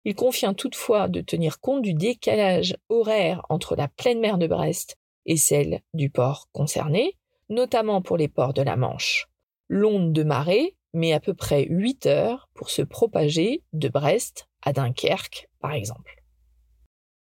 Il 0.05 0.15
convient 0.15 0.53
toutefois 0.53 1.07
de 1.07 1.21
tenir 1.21 1.59
compte 1.59 1.81
du 1.81 1.93
décalage 1.93 2.77
horaire 2.89 3.41
entre 3.49 3.75
la 3.75 3.87
pleine 3.87 4.19
mer 4.19 4.37
de 4.37 4.47
Brest 4.47 4.97
et 5.25 5.37
celle 5.37 5.81
du 5.93 6.09
port 6.09 6.47
concerné, 6.51 7.17
notamment 7.49 8.01
pour 8.01 8.17
les 8.17 8.27
ports 8.27 8.53
de 8.53 8.61
la 8.61 8.75
Manche. 8.75 9.27
L'onde 9.67 10.13
de 10.13 10.23
marée 10.23 10.75
met 10.93 11.13
à 11.13 11.19
peu 11.19 11.33
près 11.33 11.65
8 11.69 12.05
heures 12.05 12.49
pour 12.53 12.69
se 12.69 12.81
propager 12.81 13.63
de 13.73 13.89
Brest 13.89 14.47
à 14.61 14.73
Dunkerque, 14.73 15.49
par 15.59 15.73
exemple. 15.73 16.23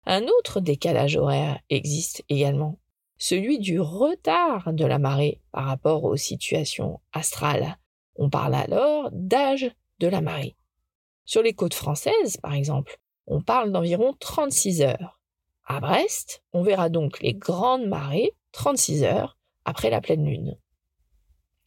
Un 0.06 0.24
autre 0.24 0.60
décalage 0.60 1.15
horaire 1.15 1.60
existe 1.69 2.24
également, 2.30 2.78
celui 3.17 3.60
du 3.60 3.80
retard 3.80 4.73
de 4.73 4.86
la 4.86 4.99
marée 4.99 5.41
par 5.51 5.65
rapport 5.65 6.04
aux 6.04 6.17
situations 6.17 6.99
astrales. 7.13 7.78
On 8.15 8.30
parle 8.30 8.56
alors 8.56 9.10
d'âge 9.12 9.71
de 9.99 10.08
la 10.08 10.21
marée. 10.21 10.56
Sur 11.25 11.41
les 11.41 11.54
côtes 11.54 11.73
françaises, 11.73 12.38
par 12.38 12.54
exemple, 12.54 12.99
on 13.28 13.41
parle 13.41 13.71
d'environ 13.71 14.13
36 14.19 14.82
heures. 14.82 15.19
À 15.65 15.80
Brest, 15.80 16.43
on 16.54 16.62
verra 16.62 16.89
donc 16.89 17.21
les 17.21 17.34
grandes 17.34 17.88
marées 17.88 18.32
36 18.51 19.04
heures 19.04 19.38
après 19.65 19.89
la 19.89 20.01
pleine 20.01 20.25
lune. 20.25 20.58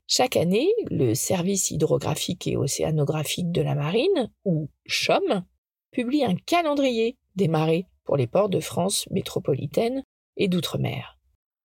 Chaque 0.06 0.36
année, 0.36 0.68
le 0.90 1.14
Service 1.14 1.70
hydrographique 1.70 2.46
et 2.46 2.56
océanographique 2.56 3.52
de 3.52 3.60
la 3.60 3.74
marine, 3.74 4.30
ou 4.44 4.70
CHOM, 4.86 5.44
publie 5.90 6.24
un 6.24 6.34
calendrier 6.34 7.18
des 7.36 7.48
marées 7.48 7.86
pour 8.04 8.16
les 8.16 8.26
ports 8.26 8.48
de 8.48 8.60
France 8.60 9.06
métropolitaine 9.10 10.02
et 10.38 10.48
d'outre-mer. 10.48 11.17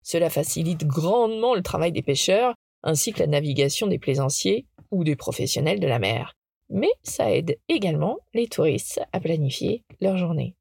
Cela 0.04 0.30
facilite 0.30 0.86
grandement 0.86 1.56
le 1.56 1.62
travail 1.62 1.92
des 1.92 2.02
pêcheurs 2.02 2.56
ainsi 2.84 3.14
que 3.14 3.20
la 3.20 3.28
navigation 3.28 3.88
des 3.88 4.00
plaisanciers 4.00 4.66
ou 4.90 5.04
des 5.04 5.16
professionnels 5.16 5.80
de 5.80 5.88
la 5.88 6.00
mer. 6.00 6.34
Mais 6.70 6.92
ça 7.04 7.32
aide 7.32 7.60
également 7.68 8.20
les 8.34 8.48
touristes 8.48 9.02
à 9.12 9.20
planifier 9.20 9.84
leur 10.00 10.18
journée. 10.18 10.56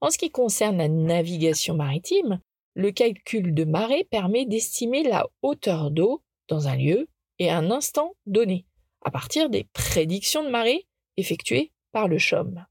En 0.00 0.10
ce 0.10 0.18
qui 0.18 0.30
concerne 0.30 0.78
la 0.78 0.88
navigation 0.88 1.74
maritime, 1.74 2.40
le 2.74 2.92
calcul 2.92 3.54
de 3.54 3.64
marée 3.64 4.04
permet 4.04 4.46
d'estimer 4.46 5.02
la 5.02 5.26
hauteur 5.42 5.90
d'eau 5.90 6.22
dans 6.48 6.68
un 6.68 6.76
lieu 6.76 7.08
et 7.38 7.50
un 7.50 7.70
instant 7.70 8.14
donné, 8.26 8.66
à 9.02 9.10
partir 9.10 9.50
des 9.50 9.64
prédictions 9.72 10.44
de 10.44 10.50
marée 10.50 10.86
effectuées 11.16 11.72
par 11.92 12.08
le 12.08 12.18
CHOM. 12.18 12.64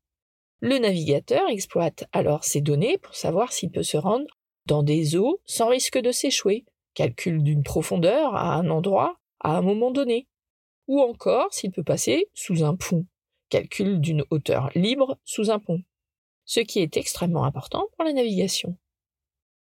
Le 0.59 0.77
navigateur 0.77 1.49
exploite 1.49 2.05
alors 2.11 2.43
ces 2.43 2.61
données 2.61 2.97
pour 2.97 3.15
savoir 3.15 3.51
s'il 3.51 3.69
peut 3.69 3.83
se 3.83 3.97
rendre 3.97 4.36
dans 4.67 4.83
des 4.83 5.15
eaux 5.15 5.41
sans 5.45 5.69
risque 5.69 5.97
de 5.97 6.11
s'échouer, 6.11 6.65
calcul 6.93 7.41
d'une 7.41 7.63
profondeur 7.63 8.35
à 8.35 8.55
un 8.55 8.69
endroit 8.69 9.17
à 9.39 9.57
un 9.57 9.61
moment 9.61 9.91
donné, 9.91 10.27
ou 10.87 11.01
encore 11.01 11.53
s'il 11.53 11.71
peut 11.71 11.83
passer 11.83 12.29
sous 12.33 12.63
un 12.63 12.75
pont, 12.75 13.05
calcul 13.49 13.99
d'une 14.01 14.25
hauteur 14.29 14.69
libre 14.75 15.17
sous 15.23 15.49
un 15.49 15.59
pont, 15.59 15.81
ce 16.45 16.59
qui 16.59 16.79
est 16.79 16.97
extrêmement 16.97 17.45
important 17.45 17.87
pour 17.95 18.03
la 18.03 18.13
navigation. 18.13 18.77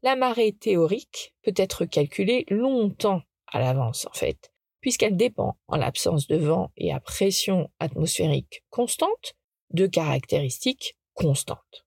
La 0.04 0.16
marée 0.16 0.52
théorique 0.52 1.34
peut 1.44 1.54
être 1.56 1.86
calculée 1.86 2.46
longtemps 2.50 3.22
à 3.48 3.60
l'avance, 3.60 4.08
en 4.08 4.14
fait, 4.14 4.52
puisqu'elle 4.82 5.16
dépend, 5.16 5.58
en 5.68 5.78
l'absence 5.78 6.28
de 6.28 6.38
vent 6.38 6.72
et 6.76 6.92
à 6.92 7.00
pression 7.00 7.70
atmosphérique 7.80 8.64
constante, 8.70 9.36
de 9.70 9.88
caractéristiques 9.88 10.98
constantes. 11.14 11.86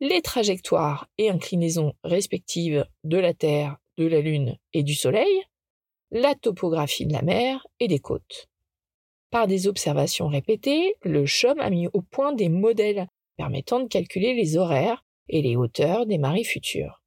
Les 0.00 0.20
trajectoires 0.20 1.08
et 1.16 1.30
inclinaisons 1.30 1.94
respectives 2.04 2.86
de 3.04 3.16
la 3.16 3.32
Terre, 3.32 3.78
de 3.96 4.04
la 4.04 4.20
Lune 4.20 4.58
et 4.74 4.82
du 4.82 4.94
Soleil, 4.94 5.42
la 6.10 6.34
topographie 6.34 7.06
de 7.06 7.14
la 7.14 7.22
mer 7.22 7.66
et 7.80 7.88
des 7.88 7.98
côtes. 7.98 8.48
Par 9.30 9.46
des 9.46 9.66
observations 9.66 10.28
répétées, 10.28 10.96
le 11.02 11.24
CHOM 11.24 11.58
a 11.60 11.70
mis 11.70 11.88
au 11.94 12.02
point 12.02 12.34
des 12.34 12.50
modèles 12.50 13.06
permettant 13.38 13.80
de 13.80 13.88
calculer 13.88 14.34
les 14.34 14.58
horaires 14.58 15.02
et 15.30 15.40
les 15.40 15.56
hauteurs 15.56 16.04
des 16.04 16.18
marées 16.18 16.44
futures. 16.44 17.02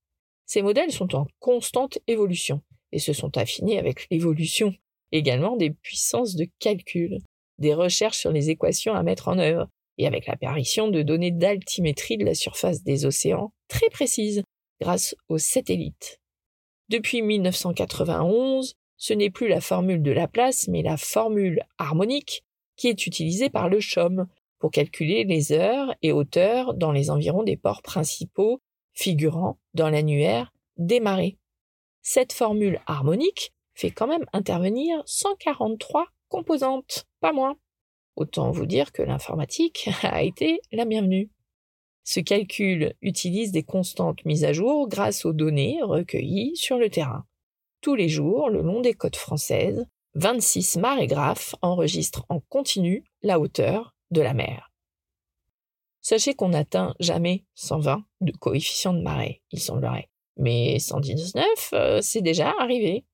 Ces 0.47 0.63
modèles 0.63 0.91
sont 0.91 1.15
en 1.15 1.27
constante 1.37 1.99
évolution 2.07 2.63
et 2.91 2.97
se 2.97 3.13
sont 3.13 3.37
affinés 3.37 3.77
avec 3.77 4.07
l'évolution 4.09 4.73
également 5.11 5.57
des 5.57 5.69
puissances 5.69 6.35
de 6.35 6.47
calcul, 6.57 7.19
des 7.59 7.75
recherches 7.75 8.17
sur 8.17 8.31
les 8.31 8.49
équations 8.49 8.95
à 8.95 9.03
mettre 9.03 9.27
en 9.27 9.37
œuvre 9.37 9.69
et 9.99 10.07
avec 10.07 10.25
l'apparition 10.25 10.87
de 10.87 11.03
données 11.03 11.29
d'altimétrie 11.29 12.17
de 12.17 12.25
la 12.25 12.33
surface 12.33 12.83
des 12.83 13.05
océans 13.05 13.53
très 13.67 13.89
précises 13.89 14.43
grâce 14.81 15.13
aux 15.27 15.37
satellites. 15.37 16.19
Depuis 16.87 17.21
1991, 17.21 18.75
ce 18.97 19.13
n'est 19.13 19.29
plus 19.29 19.49
la 19.49 19.61
formule 19.61 20.01
de 20.01 20.11
Laplace, 20.11 20.67
mais 20.69 20.81
la 20.81 20.97
formule 20.97 21.61
harmonique 21.77 22.43
qui 22.77 22.87
est 22.87 23.05
utilisée 23.05 23.49
par 23.49 23.69
le 23.69 23.79
CHOM 23.81 24.25
pour 24.57 24.71
calculer 24.71 25.25
les 25.25 25.51
heures 25.51 25.93
et 26.01 26.11
hauteurs 26.11 26.73
dans 26.73 26.91
les 26.91 27.09
environs 27.09 27.43
des 27.43 27.57
ports 27.57 27.81
principaux 27.81 28.61
figurant 28.93 29.59
dans 29.73 29.89
l'annuaire 29.89 30.51
des 30.77 30.99
marées. 30.99 31.37
Cette 32.01 32.33
formule 32.33 32.81
harmonique 32.87 33.53
fait 33.73 33.91
quand 33.91 34.07
même 34.07 34.25
intervenir 34.33 35.01
143 35.05 36.07
composantes, 36.29 37.05
pas 37.19 37.33
moins. 37.33 37.57
Autant 38.19 38.51
vous 38.51 38.65
dire 38.65 38.91
que 38.91 39.01
l'informatique 39.01 39.89
a 40.03 40.23
été 40.23 40.59
la 40.73 40.83
bienvenue. 40.83 41.31
Ce 42.03 42.19
calcul 42.19 42.93
utilise 43.01 43.53
des 43.53 43.63
constantes 43.63 44.25
mises 44.25 44.43
à 44.43 44.51
jour 44.51 44.89
grâce 44.89 45.23
aux 45.23 45.31
données 45.31 45.79
recueillies 45.81 46.57
sur 46.57 46.77
le 46.77 46.89
terrain. 46.89 47.23
Tous 47.79 47.95
les 47.95 48.09
jours, 48.09 48.49
le 48.49 48.61
long 48.61 48.81
des 48.81 48.93
côtes 48.93 49.15
françaises, 49.15 49.85
26 50.15 50.79
marégraphes 50.79 51.55
enregistrent 51.61 52.25
en 52.27 52.41
continu 52.41 53.05
la 53.21 53.39
hauteur 53.39 53.95
de 54.11 54.19
la 54.19 54.33
mer. 54.33 54.73
Sachez 56.01 56.33
qu'on 56.33 56.49
n'atteint 56.49 56.95
jamais 56.99 57.45
120 57.55 58.03
de 58.19 58.33
coefficient 58.33 58.93
de 58.93 59.01
marée, 59.01 59.43
il 59.51 59.61
semblerait. 59.61 60.09
Mais 60.35 60.77
119, 60.79 61.45
euh, 61.71 62.01
c'est 62.01 62.21
déjà 62.21 62.53
arrivé. 62.59 63.05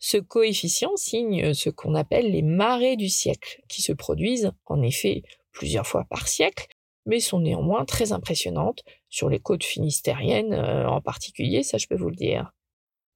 Ce 0.00 0.16
coefficient 0.16 0.96
signe 0.96 1.52
ce 1.52 1.68
qu'on 1.68 1.94
appelle 1.94 2.32
les 2.32 2.42
marées 2.42 2.96
du 2.96 3.10
siècle, 3.10 3.62
qui 3.68 3.82
se 3.82 3.92
produisent 3.92 4.50
en 4.64 4.80
effet 4.80 5.22
plusieurs 5.52 5.86
fois 5.86 6.04
par 6.08 6.26
siècle, 6.26 6.66
mais 7.04 7.20
sont 7.20 7.40
néanmoins 7.40 7.84
très 7.84 8.12
impressionnantes 8.12 8.82
sur 9.10 9.28
les 9.28 9.40
côtes 9.40 9.64
finistériennes 9.64 10.54
euh, 10.54 10.88
en 10.88 11.02
particulier, 11.02 11.62
ça 11.62 11.76
je 11.76 11.86
peux 11.86 11.96
vous 11.96 12.08
le 12.08 12.16
dire. 12.16 12.50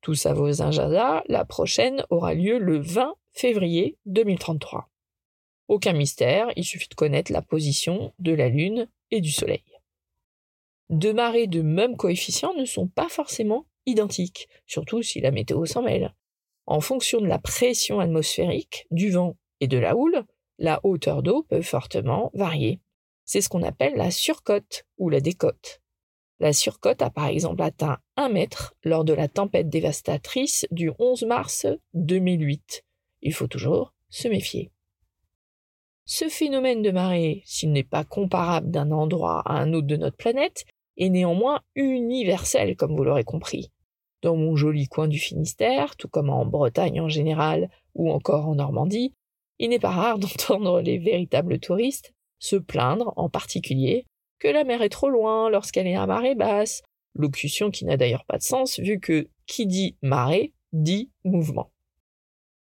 Tout 0.03 0.15
ça 0.15 0.35
vaut 0.35 0.61
un 0.61 1.23
la 1.27 1.45
prochaine 1.47 2.05
aura 2.11 2.35
lieu 2.35 2.59
le 2.59 2.79
20 2.79 3.15
février 3.33 3.97
2033. 4.05 4.91
Aucun 5.69 5.95
mystère, 5.95 6.49
il 6.57 6.65
suffit 6.65 6.89
de 6.89 6.95
connaître 6.95 7.33
la 7.33 7.41
position 7.41 8.13
de 8.19 8.33
la 8.33 8.51
Lune 8.51 8.89
et 9.11 9.23
du 9.23 9.31
Soleil. 9.31 9.65
Deux 10.91 11.15
marées 11.15 11.47
de 11.47 11.63
même 11.63 11.97
coefficient 11.97 12.53
ne 12.53 12.67
sont 12.67 12.87
pas 12.87 13.09
forcément 13.09 13.65
identiques, 13.87 14.49
surtout 14.67 15.03
si 15.03 15.23
la 15.23 15.31
météo 15.31 15.65
s'en 15.65 15.81
mêle. 15.81 16.15
En 16.67 16.81
fonction 16.81 17.21
de 17.21 17.27
la 17.27 17.39
pression 17.39 18.01
atmosphérique, 18.01 18.87
du 18.91 19.11
vent 19.11 19.37
et 19.61 19.67
de 19.67 19.79
la 19.79 19.97
houle, 19.97 20.25
la 20.59 20.81
hauteur 20.83 21.23
d'eau 21.23 21.43
peut 21.43 21.63
fortement 21.63 22.31
varier. 22.35 22.81
C'est 23.25 23.41
ce 23.41 23.49
qu'on 23.49 23.63
appelle 23.63 23.97
la 23.97 24.11
surcote 24.11 24.87
ou 24.99 25.11
la 25.11 25.21
décote. 25.21 25.81
La 26.41 26.53
surcote 26.53 27.03
a 27.03 27.11
par 27.11 27.27
exemple 27.27 27.63
atteint 27.63 27.99
1 28.17 28.29
mètre 28.29 28.75
lors 28.83 29.05
de 29.05 29.13
la 29.13 29.29
tempête 29.29 29.69
dévastatrice 29.69 30.67
du 30.71 30.91
11 30.99 31.25
mars 31.25 31.67
2008. 31.95 32.85
Il 33.23 33.33
faut 33.33 33.47
toujours 33.47 33.95
se 34.11 34.29
méfier. 34.29 34.71
Ce 36.07 36.29
phénomène 36.29 36.83
de 36.83 36.91
marée, 36.91 37.43
s'il 37.47 37.73
n'est 37.73 37.83
pas 37.83 38.05
comparable 38.05 38.71
d'un 38.71 38.91
endroit 38.91 39.41
à 39.47 39.55
un 39.55 39.73
autre 39.73 39.87
de 39.87 39.97
notre 39.97 40.17
planète, 40.17 40.65
est 40.97 41.09
néanmoins 41.09 41.61
universel, 41.75 42.77
comme 42.77 42.95
vous 42.95 43.05
l'aurez 43.05 43.25
compris. 43.25 43.71
Dans 44.25 44.37
mon 44.37 44.57
joli 44.57 44.89
coin 44.89 45.07
du 45.07 45.19
Finistère, 45.19 45.97
tout 45.97 46.09
comme 46.09 46.31
en 46.31 46.47
Bretagne 46.47 46.99
en 46.99 47.11
général, 47.11 47.69
ou 47.95 48.11
encore 48.11 48.49
en 48.49 48.55
Normandie, 48.55 49.13
il 49.59 49.69
n'est 49.69 49.79
pas 49.79 49.91
rare 49.91 50.19
d'entendre 50.19 50.81
les 50.81 50.97
véritables 50.97 51.61
touristes 51.61 52.15
se 52.39 52.57
plaindre 52.57 53.13
en 53.17 53.29
particulier 53.29 54.07
que 54.39 54.49
la 54.49 54.65
mer 54.65 54.81
est 54.81 54.89
trop 54.89 55.11
loin 55.11 55.51
lorsqu'elle 55.51 55.87
est 55.87 55.95
à 55.95 56.07
marée 56.07 56.35
basse, 56.35 56.83
locution 57.15 57.71
qui 57.71 57.85
n'a 57.85 57.99
d'ailleurs 57.99 58.25
pas 58.25 58.39
de 58.39 58.43
sens 58.43 58.81
vu 58.81 58.99
que 58.99 59.29
qui 59.45 59.67
dit 59.67 59.99
marée 60.01 60.55
dit 60.73 61.11
mouvement. 61.25 61.71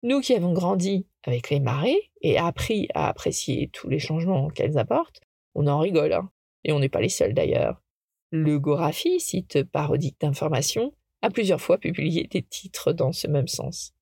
Nous 0.03 0.21
qui 0.23 0.35
avons 0.35 0.55
grandi 0.55 1.07
avec 1.25 1.51
les 1.51 1.61
marées 1.61 2.11
et 2.23 2.39
appris 2.39 2.89
à 2.95 3.09
apprécier 3.09 3.69
tous 3.71 3.91
les 3.91 3.99
changements 3.99 4.49
qu'elles 4.49 4.79
apportent, 4.79 5.21
on 5.55 5.67
en 5.67 5.79
rigole, 5.79 6.15
hein. 6.15 6.31
et 6.65 6.73
on 6.73 6.79
n'est 6.79 6.89
pas 6.89 7.03
les 7.03 7.11
seuls 7.11 7.35
d'ailleurs. 7.35 7.83
Le 8.31 8.59
Gorafi, 8.59 9.21
site 9.21 9.63
parodique 9.65 10.19
d'information, 10.23 10.95
a 11.23 11.31
plusieurs 11.31 11.61
fois 11.61 11.79
publié 11.79 12.25
des 12.25 12.43
titres 12.43 12.93
dans 12.93 13.13
ce 13.13 13.27
même 13.27 13.49
sens. 13.49 13.93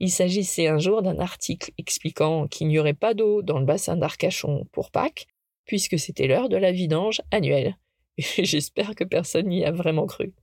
Il 0.00 0.10
s'agissait 0.10 0.66
un 0.66 0.78
jour 0.78 1.02
d'un 1.02 1.18
article 1.18 1.72
expliquant 1.78 2.48
qu'il 2.48 2.68
n'y 2.68 2.78
aurait 2.78 2.94
pas 2.94 3.14
d'eau 3.14 3.42
dans 3.42 3.58
le 3.58 3.64
bassin 3.64 3.96
d'Arcachon 3.96 4.66
pour 4.72 4.90
Pâques, 4.90 5.26
puisque 5.66 5.98
c'était 5.98 6.26
l'heure 6.26 6.48
de 6.48 6.56
la 6.56 6.72
vidange 6.72 7.22
annuelle. 7.30 7.76
J'espère 8.18 8.94
que 8.94 9.04
personne 9.04 9.48
n'y 9.48 9.64
a 9.64 9.72
vraiment 9.72 10.06
cru. 10.06 10.34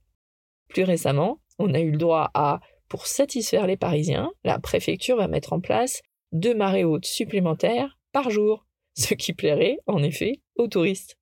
Plus 0.68 0.84
récemment, 0.84 1.40
on 1.58 1.74
a 1.74 1.80
eu 1.80 1.90
le 1.90 1.98
droit 1.98 2.30
à, 2.34 2.60
pour 2.88 3.06
satisfaire 3.06 3.66
les 3.66 3.76
Parisiens, 3.76 4.32
la 4.44 4.58
préfecture 4.58 5.16
va 5.16 5.28
mettre 5.28 5.52
en 5.52 5.60
place 5.60 6.02
deux 6.32 6.54
marées 6.54 6.84
hautes 6.84 7.04
supplémentaires 7.04 7.98
par 8.12 8.30
jour, 8.30 8.66
ce 8.94 9.14
qui 9.14 9.32
plairait, 9.32 9.78
en 9.86 10.02
effet, 10.02 10.40
aux 10.56 10.68
touristes. 10.68 11.18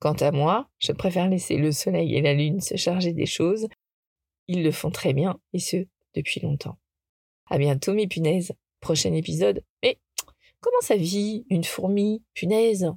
Quant 0.00 0.14
à 0.14 0.30
moi, 0.30 0.68
je 0.78 0.92
préfère 0.92 1.28
laisser 1.28 1.56
le 1.56 1.72
soleil 1.72 2.14
et 2.14 2.22
la 2.22 2.34
lune 2.34 2.60
se 2.60 2.76
charger 2.76 3.12
des 3.12 3.26
choses. 3.26 3.68
Ils 4.48 4.62
le 4.62 4.72
font 4.72 4.90
très 4.90 5.12
bien, 5.12 5.38
et 5.52 5.58
ce, 5.58 5.86
depuis 6.14 6.40
longtemps. 6.40 6.78
À 7.46 7.58
bientôt, 7.58 7.94
mes 7.94 8.08
punaises. 8.08 8.52
Prochain 8.80 9.12
épisode. 9.12 9.64
Mais 9.82 9.98
comment 10.60 10.80
ça 10.80 10.96
vit, 10.96 11.46
une 11.50 11.64
fourmi, 11.64 12.22
punaise? 12.34 12.92